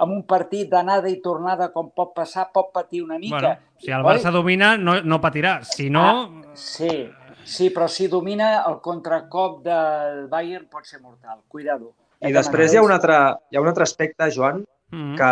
[0.00, 3.36] amb un partit d'anada i tornada com pot passar, pot patir una mica.
[3.36, 4.08] Bueno, si el Oi?
[4.08, 5.58] Barça domina, no, no patirà.
[5.66, 6.06] Si no...
[6.06, 6.90] Ah, sí,
[7.44, 11.42] sí, però si domina el contracop del Bayern pot ser mortal.
[11.52, 11.92] Cuidado.
[12.22, 13.16] I després hi ha un altre,
[13.50, 15.16] hi ha un altre aspecte, Joan, Mm.
[15.18, 15.24] que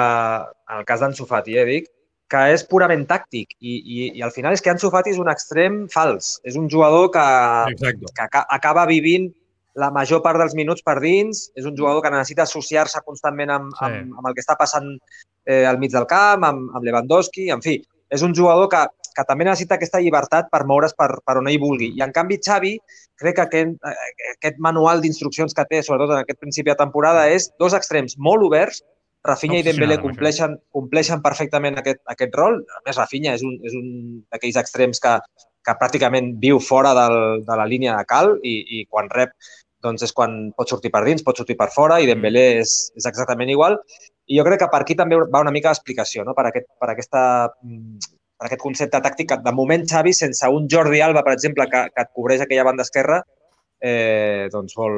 [0.73, 1.85] en el cas d'Ansu Fati, eh, dic,
[2.29, 5.29] que és purament tàctic i, i, i al final és que Ansu Fati és un
[5.31, 6.41] extrem fals.
[6.43, 7.23] És un jugador que,
[8.17, 9.29] que aca- acaba vivint
[9.77, 13.71] la major part dels minuts per dins, és un jugador que necessita associar-se constantment amb,
[13.79, 13.85] Sí.
[13.85, 14.99] amb, amb el que està passant
[15.47, 17.79] eh, al mig del camp, amb, amb Lewandowski, en fi,
[18.13, 18.83] és un jugador que,
[19.15, 21.93] que també necessita aquesta llibertat per moure's per, per on ell vulgui.
[21.97, 22.75] I en canvi Xavi,
[23.21, 27.29] crec que aquest, eh, aquest manual d'instruccions que té, sobretot en aquest principi de temporada,
[27.31, 28.83] és dos extrems molt oberts,
[29.25, 32.59] Rafinha i Dembélé compleixen, compleixen perfectament aquest, aquest rol.
[32.61, 33.87] A més, Rafinha és un, és un
[34.29, 35.15] d'aquells extrems que,
[35.65, 39.33] que pràcticament viu fora del, de la línia de cal i, i quan rep
[39.85, 43.09] doncs és quan pot sortir per dins, pot sortir per fora i Dembélé és, és
[43.09, 43.79] exactament igual.
[44.27, 46.33] I jo crec que per aquí també va una mica l'explicació, no?
[46.35, 47.23] per, aquest, per, aquesta,
[47.63, 47.99] mm,
[48.39, 51.83] per aquest concepte tàctic que de moment Xavi, sense un Jordi Alba, per exemple, que,
[51.95, 53.23] que et cobreix aquella banda esquerra,
[53.81, 54.95] eh, doncs vol,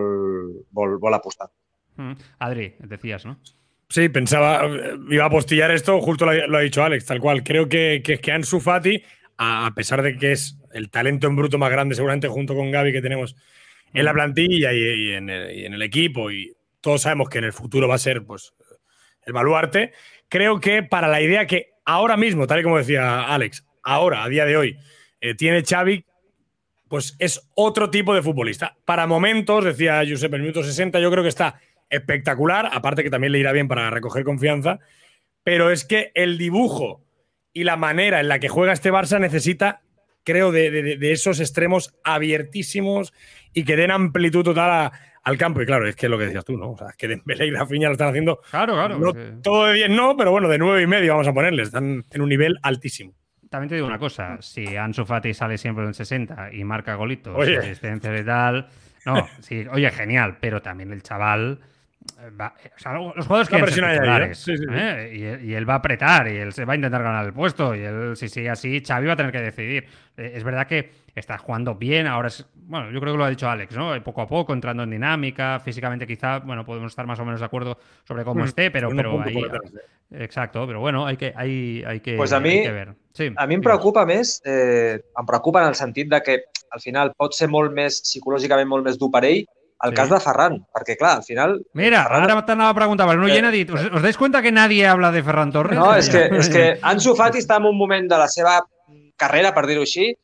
[0.70, 1.49] vol, vol apostar.
[1.97, 2.12] Mm.
[2.39, 3.39] Adri, decías, ¿no?
[3.89, 7.20] Sí, pensaba, eh, iba a postillar esto, justo lo, ha- lo ha dicho Alex, tal
[7.20, 7.43] cual.
[7.43, 9.03] Creo que, que, que Ansu Fati,
[9.39, 12.70] a, a pesar de que es el talento en bruto más grande, seguramente junto con
[12.70, 13.37] Gaby que tenemos
[13.93, 17.39] en la plantilla y, y en el, y en el equipo, y todos sabemos que
[17.39, 18.53] en el futuro va a ser pues,
[19.27, 19.93] el baluarte,
[20.29, 24.29] creo que para la idea que ahora mismo, tal y como decía Alex, ahora, a
[24.29, 24.77] día de hoy,
[25.20, 26.05] eh, tiene Xavi,
[26.89, 28.77] pues es otro tipo de futbolista.
[28.85, 31.61] Para momentos, decía Josep, el minuto 60, yo creo que está
[31.91, 34.79] espectacular, aparte que también le irá bien para recoger confianza,
[35.43, 37.05] pero es que el dibujo
[37.53, 39.83] y la manera en la que juega este Barça necesita,
[40.24, 43.12] creo, de, de- de esos extremos abiertísimos
[43.53, 44.93] y que den amplitud total a-
[45.27, 45.61] al campo.
[45.62, 46.70] Y claro, es que es lo que decías tú, ¿no?
[46.70, 48.41] O sea, es que Dembélé y Rafinha lo están haciendo.
[48.51, 48.99] Claro, claro.
[48.99, 49.12] no
[49.43, 51.62] todo de 10 no, pero bueno, de 9 y medio vamos a ponerle.
[51.62, 53.12] Están en un nivel altísimo.
[53.51, 57.35] También te digo una cosa, si Ansu Fati sale siempre en 60 y marca golitos,
[57.37, 57.59] Oye.
[57.59, 58.68] asistencias y tal,
[59.07, 61.61] no, sí, oye, genial, pero también el chaval
[62.20, 64.35] eh, va- o sea, los jugadores La ahí, ¿eh?
[64.35, 64.64] Sí, sí.
[64.68, 65.12] ¿eh?
[65.14, 67.33] Y, él- y él va a apretar y él se va a intentar ganar el
[67.33, 69.87] puesto y él, si sigue así, Xavi va a tener que decidir.
[70.16, 73.31] Eh, es verdad que está jugando bien, ahora es, bueno, yo creo que lo ha
[73.31, 73.93] dicho Alex, ¿no?
[74.05, 77.47] Poco a poco, entrando en dinámica, físicamente quizá, bueno, podemos estar más o menos de
[77.47, 78.47] acuerdo sobre cómo Mm.
[78.49, 79.35] esté, pero, pero ahí...
[79.35, 79.62] detrás,
[80.12, 82.95] Exacto, pero bueno, hay que, hay, hay que, Pues a mi, hay que ver.
[83.12, 86.37] Sí, a mi em preocupa més, eh, em preocupa en el sentit de que
[86.71, 89.43] al final pot ser molt més, psicològicament molt més dur per ell,
[89.83, 89.97] el Sí.
[89.97, 91.62] cas de Ferran, perquè clar, al final...
[91.75, 93.69] Mira, ahora te preguntar, pero no llena dit.
[93.71, 95.79] ¿Os, os dais cuenta que nadie habla de Ferran Torres?
[95.79, 98.61] No, és que, és que Ansu Fati està en un moment de la seva
[99.17, 100.14] carrera, per dir-ho així,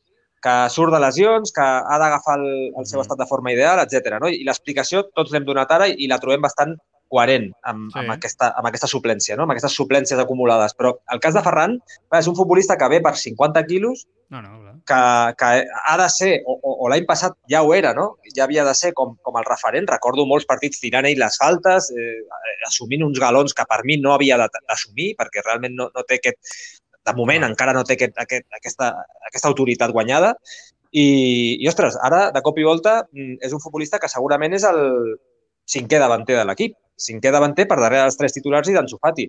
[0.43, 4.17] que surt de lesions, que ha d'agafar el, el seu estat de forma ideal, etc.
[4.21, 4.29] No?
[4.29, 6.75] I l'explicació tots l'hem donat ara i la trobem bastant
[7.13, 7.99] coherent amb, Sí.
[8.01, 9.45] amb, aquesta, amb aquesta suplència, no?
[9.45, 10.73] amb aquestes suplències acumulades.
[10.75, 11.77] Però el cas de Ferran
[12.09, 14.73] clar, és un futbolista que ve per 50 quilos, No, no, clar.
[14.89, 18.17] que, que ha de ser, o, o, o l'any passat ja ho era, no?
[18.35, 19.87] ja havia de ser com, com el referent.
[19.93, 22.23] Recordo molts partits tirant ell les faltes, eh,
[22.67, 26.41] assumint uns galons que per mi no havia d'assumir, perquè realment no, no té aquest,
[27.07, 28.93] de moment encara no té aquest, aquest, aquesta,
[29.29, 30.35] aquesta autoritat guanyada.
[30.93, 31.07] I,
[31.59, 34.83] I, ostres, ara, de cop i volta, mm, és un futbolista que segurament és el
[35.73, 36.77] cinquè davanter de l'equip.
[37.01, 39.27] Cinquè davanter per darrere dels tres titulars i d'Ansu Fati.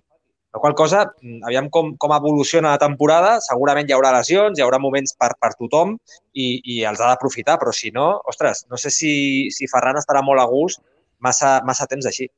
[0.54, 4.62] La qual cosa, mm, aviam com, com evoluciona la temporada, segurament hi haurà lesions, hi
[4.62, 5.96] haurà moments per, per tothom
[6.32, 9.14] i, i els ha d'aprofitar, però si no, ostres, no sé si,
[9.50, 10.84] si Ferran estarà molt a gust
[11.18, 12.28] massa, massa temps així.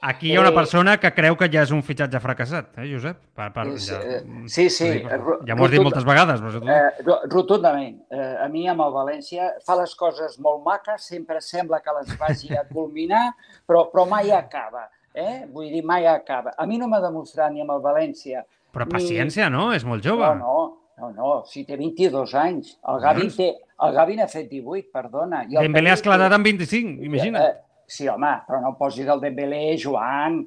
[0.00, 2.84] Aquí hi ha una Eh, persona que creu que ja és un fitxatge fracassat, eh,
[2.92, 3.16] Josep?
[3.34, 4.88] Per, per, ja, eh, sí, sí,
[5.46, 6.60] Ja m'ho has dit moltes vegades, però.
[6.68, 8.02] Eh, ro- rotundament.
[8.10, 12.12] Eh, a mi amb el València fa les coses molt maques, sempre sembla que les
[12.18, 13.32] vagi a culminar,
[13.66, 14.88] però, però mai acaba.
[15.14, 15.46] Eh?
[15.50, 16.52] Vull dir, mai acaba.
[16.58, 18.44] A mi no m'ha demostrat ni amb el València...
[18.72, 19.72] Però ni- paciència, no?
[19.72, 20.26] És molt jove.
[20.36, 20.36] No,
[20.98, 22.76] no, no, no, si té 22 anys.
[22.86, 25.46] El Gavi, té, el Gavi n'ha fet 18, perdona.
[25.48, 27.42] I el Dembélé ha esclatat amb 25, imagina't.
[27.42, 30.42] Eh, sí, home, però no posis el Dembélé, Joan.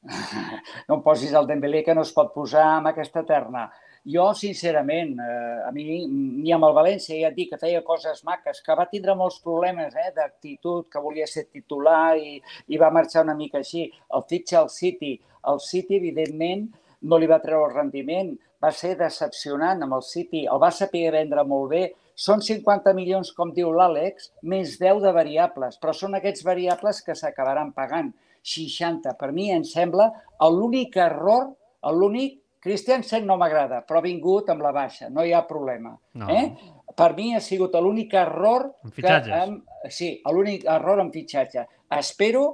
[0.88, 3.66] No posis el Dembélé que no es pot posar amb aquesta terna.
[4.08, 8.22] Jo, sincerament, eh, a mi, ni amb el València, ja et dic que feia coses
[8.24, 12.38] maques, que va tindre molts problemes eh, d'actitud, que volia ser titular i,
[12.72, 13.90] i va marxar una mica així.
[14.16, 15.18] El fitxa al City.
[15.52, 16.70] El City, evidentment,
[17.02, 18.32] no li va treure el rendiment,
[18.64, 21.84] va ser decepcionant amb el City, el va saber vendre molt bé,
[22.20, 27.16] són 50 milions, com diu l'Àlex, més 10 de variables, però són aquests variables que
[27.16, 28.12] s'acabaran pagant.
[28.44, 29.14] 60.
[29.20, 30.10] Per mi em sembla
[30.52, 31.50] l'únic error,
[31.96, 32.38] l'únic...
[32.60, 35.94] Christiansen no m'agrada, però ha vingut amb la baixa, no hi ha problema.
[36.20, 36.26] No.
[36.28, 36.74] Eh?
[36.92, 38.66] Per mi ha sigut l'únic error...
[38.84, 39.30] En fitxatges.
[39.32, 41.64] Que, em, sí, l'únic error en fitxatge.
[41.96, 42.44] Espero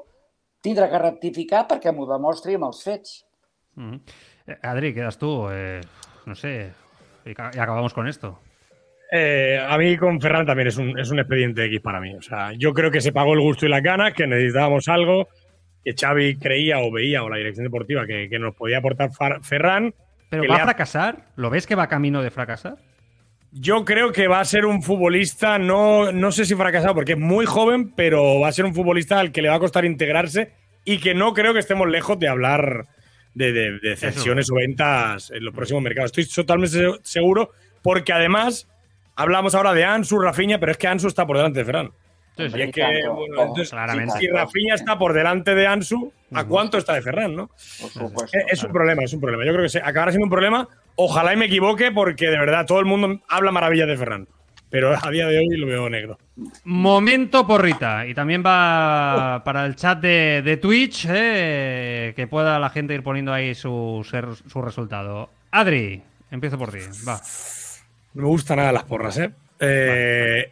[0.63, 3.19] tindre que rectificar perquè m'ho demostri amb els fets.
[3.75, 4.59] Mm -hmm.
[4.63, 5.49] Adri, quedas tú.
[5.51, 5.81] Eh,
[6.25, 6.71] no sé.
[7.25, 8.39] Y acabamos con esto.
[9.13, 12.15] Eh, a mí con Ferran también es un, es un expediente X para mí.
[12.15, 15.29] O sea, yo creo que se pagó el gusto y las ganas, que necesitábamos algo,
[15.85, 19.11] que Xavi creía o veía, o la dirección deportiva, que, que nos podía aportar
[19.43, 19.95] Ferran.
[20.29, 21.27] ¿Pero va a fracasar?
[21.37, 22.77] ¿Lo ves que va camino de fracasar?
[23.53, 27.19] Yo creo que va a ser un futbolista, no, no sé si fracasado, porque es
[27.19, 30.51] muy joven, pero va a ser un futbolista al que le va a costar integrarse
[30.85, 32.87] y que no creo que estemos lejos de hablar
[33.35, 36.11] de, de- de cesiones o ventas en los próximos mercados.
[36.17, 37.51] Estoy totalmente se- seguro,
[37.83, 38.69] porque además
[39.17, 41.91] hablamos ahora de Ansu, Rafinha, pero es que Ansu está por delante de Ferran.
[42.37, 42.59] Sí, sí.
[42.59, 43.15] Y es que, tanto.
[43.15, 44.19] bueno, Oh, entonces, claramente.
[44.19, 47.49] si Rafinha está por delante de Ansu, ¿a cuánto está de Ferran, no?
[47.81, 48.39] Por supuesto.
[48.39, 49.45] Es, es un problema, es un problema.
[49.47, 50.69] Yo creo que se, acabará siendo un problema.
[50.97, 54.29] Ojalá y me equivoque, porque de verdad todo el mundo habla maravillas de Ferran.
[54.69, 56.19] Pero a día de hoy lo veo negro.
[56.65, 58.07] Momento porrita.
[58.07, 63.03] Y también va para el chat de, de Twitch, eh, que pueda la gente ir
[63.03, 64.05] poniendo ahí su
[64.63, 65.31] resultado.
[65.53, 66.81] Adri, empiezo por ti.
[67.09, 67.19] Va.
[68.17, 69.31] No me gusta nada las porras, ¿eh?
[69.61, 70.51] eh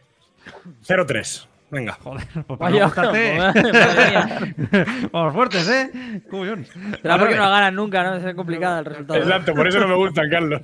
[0.87, 1.47] 0-3.
[1.71, 1.95] Venga.
[1.95, 3.39] Joder, pues para Vaya, no gustarte.
[5.13, 6.23] Vamos fuertes, ¿eh?
[6.31, 6.69] Cullons.
[7.01, 8.17] Será porque no ganan nunca, ¿no?
[8.17, 9.19] Es complicado el resultado.
[9.19, 10.61] Exacto, por eso no me gustan, Carlos.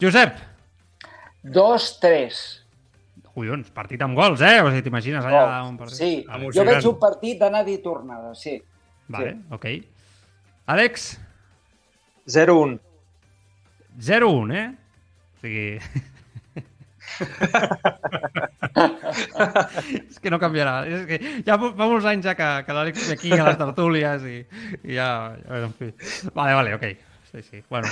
[0.00, 0.38] Josep.
[1.44, 2.62] 2-3.
[3.34, 4.62] Collons, partit amb gols, eh?
[4.64, 5.98] O sigui, t'imagines allà un partit?
[6.00, 6.24] Sí,
[6.56, 8.56] jo veig un partit d'anada i tornada, sí.
[9.12, 9.68] Vale, ok.
[10.72, 11.04] Àlex,
[12.32, 12.78] 0-1.
[14.00, 14.85] 0-1, eh?
[15.46, 15.78] Sigui...
[20.10, 20.76] és que no canviarà.
[20.90, 24.24] És que ja fa molts anys ja que, que l'Àlex ve aquí a les tertúlies
[24.28, 24.38] i,
[24.84, 25.10] i ja.
[25.62, 25.92] En fi.
[26.34, 26.86] Vale, vale, ok.
[27.30, 27.62] Sí, sí.
[27.68, 27.88] Bueno,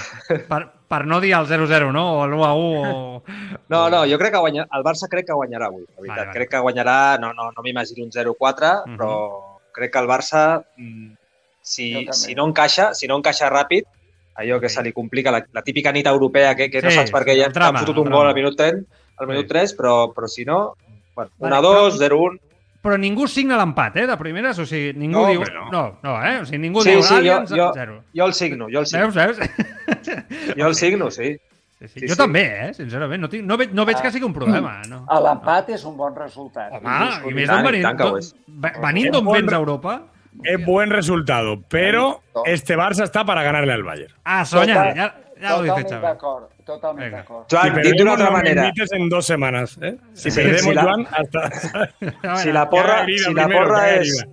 [0.49, 2.05] per, per no dir el 0-0, no?
[2.21, 3.23] O l'1-1 o...
[3.69, 4.65] No, no, jo crec que guanya...
[4.73, 6.15] el Barça crec que guanyarà avui, la veritat.
[6.17, 6.37] Vale, vale.
[6.39, 8.97] Crec que guanyarà, no, no, no m'imagino un 0-4, Mhm.
[8.97, 9.11] però
[9.75, 10.45] crec que el Barça,
[10.79, 11.11] mm,
[11.61, 13.85] si, si no encaixa, si no encaixa ràpid,
[14.35, 17.11] allò que se li complica, la, la típica nit europea que, que no Sí, saps
[17.15, 18.81] per què ja drama, han fotut un gol al minut 10,
[19.23, 19.53] al minut Sí.
[19.55, 20.75] 3, però, però si no,
[21.15, 22.41] bueno, Vale, 1-2, 0-1...
[22.85, 24.59] Però ningú signa l'empat, eh, de primeres?
[24.61, 25.41] O sigui, ningú No, diu...
[25.55, 25.71] no.
[25.73, 26.41] no, no, eh?
[26.43, 27.03] O sigui, ningú Sí, diu...
[27.03, 28.03] sí, jo, Allianz, jo, zero.
[28.13, 29.09] jo el signo, jo el signo.
[29.09, 29.39] Veus, veus?
[30.59, 31.37] Jo el signo, sí.
[31.81, 32.01] Sí, sí.
[32.01, 32.19] Sí, jo sí.
[32.19, 32.75] també, eh?
[32.75, 33.21] Sincerament.
[33.25, 34.75] No, tinc, no, veig, no veig que sigui un problema.
[34.91, 35.01] No.
[35.25, 36.73] L'empat és un bon resultat.
[36.77, 38.21] Home, i més d'on i venint, d'on-
[38.67, 39.97] ve- venint vens a Europa...
[40.43, 44.13] Es buen resultado, pero este Barça está para ganarle al Bayern.
[44.25, 45.15] Ah, soñar, Total- ja,
[45.49, 46.03] ja ho dice Totalment Xavi.
[46.03, 47.17] d'acord, totalment Venga.
[47.19, 47.47] d'acord.
[47.51, 49.79] Joan, si no me manera, invites en dos semanas.
[49.81, 49.97] ¿eh?
[50.13, 52.37] Si Sí, perdemos, si la- Joan, hasta.
[52.43, 54.27] si la porra, si la primero, porra és...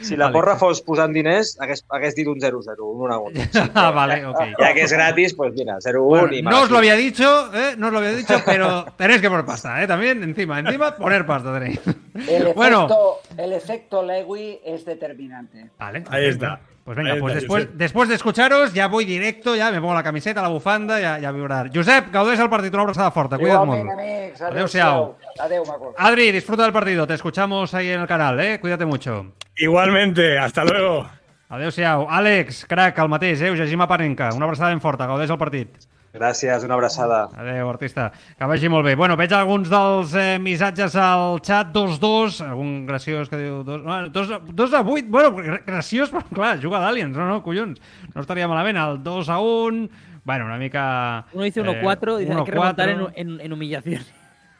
[0.00, 0.32] Si la Vale.
[0.34, 3.70] porra fos posant diners, hagués, hagués dit un 0-0, un 1-1.
[3.74, 4.40] Ah, vale, ok.
[4.58, 7.76] Ya que es gratis, pues mira, 0-1 Bueno, y no os lo había dicho, ¿eh?
[7.78, 9.86] No os lo había dicho, pero tenéis que poner pasta, ¿eh?
[9.86, 11.80] También, encima, encima, poner pasta tenéis.
[12.20, 12.88] El efecto, Bueno.
[13.36, 15.70] el efecto Lewy es determinante.
[15.78, 16.04] Vale.
[16.10, 16.60] Ahí está.
[16.84, 17.78] Pues venga, Ahí pues está, después, Josep.
[17.78, 21.32] después de escucharos ya voy directo, ya me pongo la camiseta, la bufanda, ya, ya
[21.32, 21.68] viurà.
[21.74, 23.90] Josep, gaudeix el partit, una abraçada forta, cuida't molt.
[23.90, 24.40] amics.
[24.40, 25.16] Adéu-siau.
[25.40, 25.94] Adéu, maco.
[25.98, 28.60] Adri, disfruta del partido, te escuchamos ahí en el canal, eh?
[28.60, 29.32] Cuídate mucho.
[29.56, 31.08] Igualmente, hasta luego.
[31.48, 32.06] Adéu-siau.
[32.08, 33.48] Àlex, crac, el mateix, eh?
[33.48, 35.68] Eugène Mapanenca, una abraçada ben forta, gaudeix el partit.
[36.16, 37.26] Gràcies, una abraçada.
[37.36, 38.08] Adéu, artista.
[38.38, 38.94] Que vagi molt bé.
[38.96, 44.08] Bueno, veig alguns dels eh, missatges al xat, 2-2, algun graciós que diu 2 bueno,
[44.14, 47.80] 2, 2 a 8, bueno, gra- graciós, però clar, juga d'Aliens, no, no, collons,
[48.14, 49.88] no estaria malament, el 2 a 1,
[50.24, 51.26] bueno, una mica...
[51.34, 53.12] Uno dice 1-4, eh, dice hay que remontar en, 1-4.
[53.14, 54.02] en, en humillación.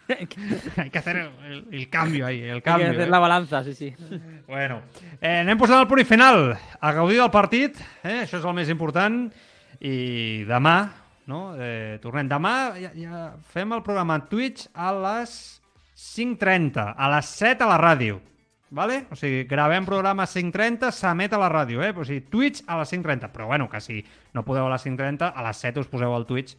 [0.76, 2.86] Hay que hacer el, el, el cambio ahí, el Hay cambio.
[2.86, 3.10] que hacer eh?
[3.10, 3.92] la balanza, sí, sí.
[4.46, 4.82] Bueno,
[5.20, 6.52] eh, anem posant el punt i final.
[6.78, 8.20] A gaudir del partit, eh?
[8.22, 9.24] això és el més important.
[9.82, 10.76] I demà,
[11.30, 11.40] no?
[11.58, 12.28] Eh, tornem.
[12.30, 15.36] Demà ja, ja fem el programa en Twitch a les
[15.96, 18.20] 5.30, a les 7 a la ràdio.
[18.76, 19.04] Vale?
[19.14, 21.92] O sigui, gravem programa a 5.30, s'emet a la ràdio, eh?
[21.94, 23.30] O sigui, Twitch a les 5.30.
[23.34, 24.00] Però bueno, que si
[24.34, 26.56] no podeu a les 5.30, a les 7 us poseu al Twitch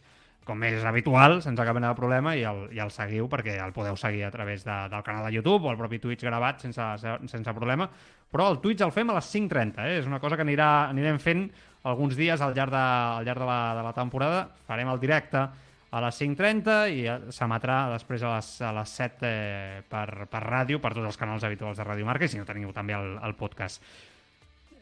[0.48, 3.74] com és habitual, sense cap mena de problema, i el, i el seguiu perquè el
[3.76, 6.86] podeu seguir a través de, del canal de YouTube o el propi Twitch gravat sense,
[7.28, 7.88] sense problema.
[8.32, 9.98] Però el Twitch el fem a les 5.30, eh?
[10.00, 11.44] és una cosa que anirà, anirem fent
[11.88, 14.44] alguns dies al llarg de, al llarg de, la, de la temporada.
[14.68, 15.40] Farem el directe
[15.88, 20.42] a les 5.30 i eh, s'emetrà després a les, a les 7 eh, per, per
[20.44, 23.14] ràdio, per tots els canals habituals de Ràdio Marca, i si no teniu també el,
[23.24, 23.80] el podcast.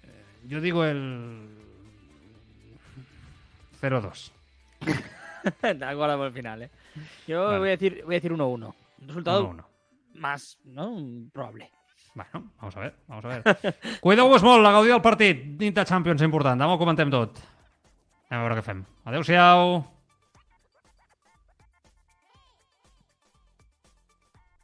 [0.03, 1.05] Eh, jo digo el
[3.81, 4.31] 0-2.
[5.61, 6.70] Te acuerdas por el final, ¿eh?
[7.28, 7.59] Yo Vale.
[7.59, 8.41] voy a decir voy a decir 1-1.
[8.43, 8.74] Un
[9.07, 9.65] resultado 1-1.
[10.15, 10.97] más, ¿no?
[11.33, 11.70] Probable.
[12.16, 13.76] Bueno, vamos a ver, vamos a ver.
[14.01, 15.43] Cuideu-vos molt, a gaudir del partit.
[15.60, 17.43] Nit de Champions important, demà ho comentem tot.
[18.30, 18.80] Anem a veure què fem.
[19.05, 19.95] Adéu-siau.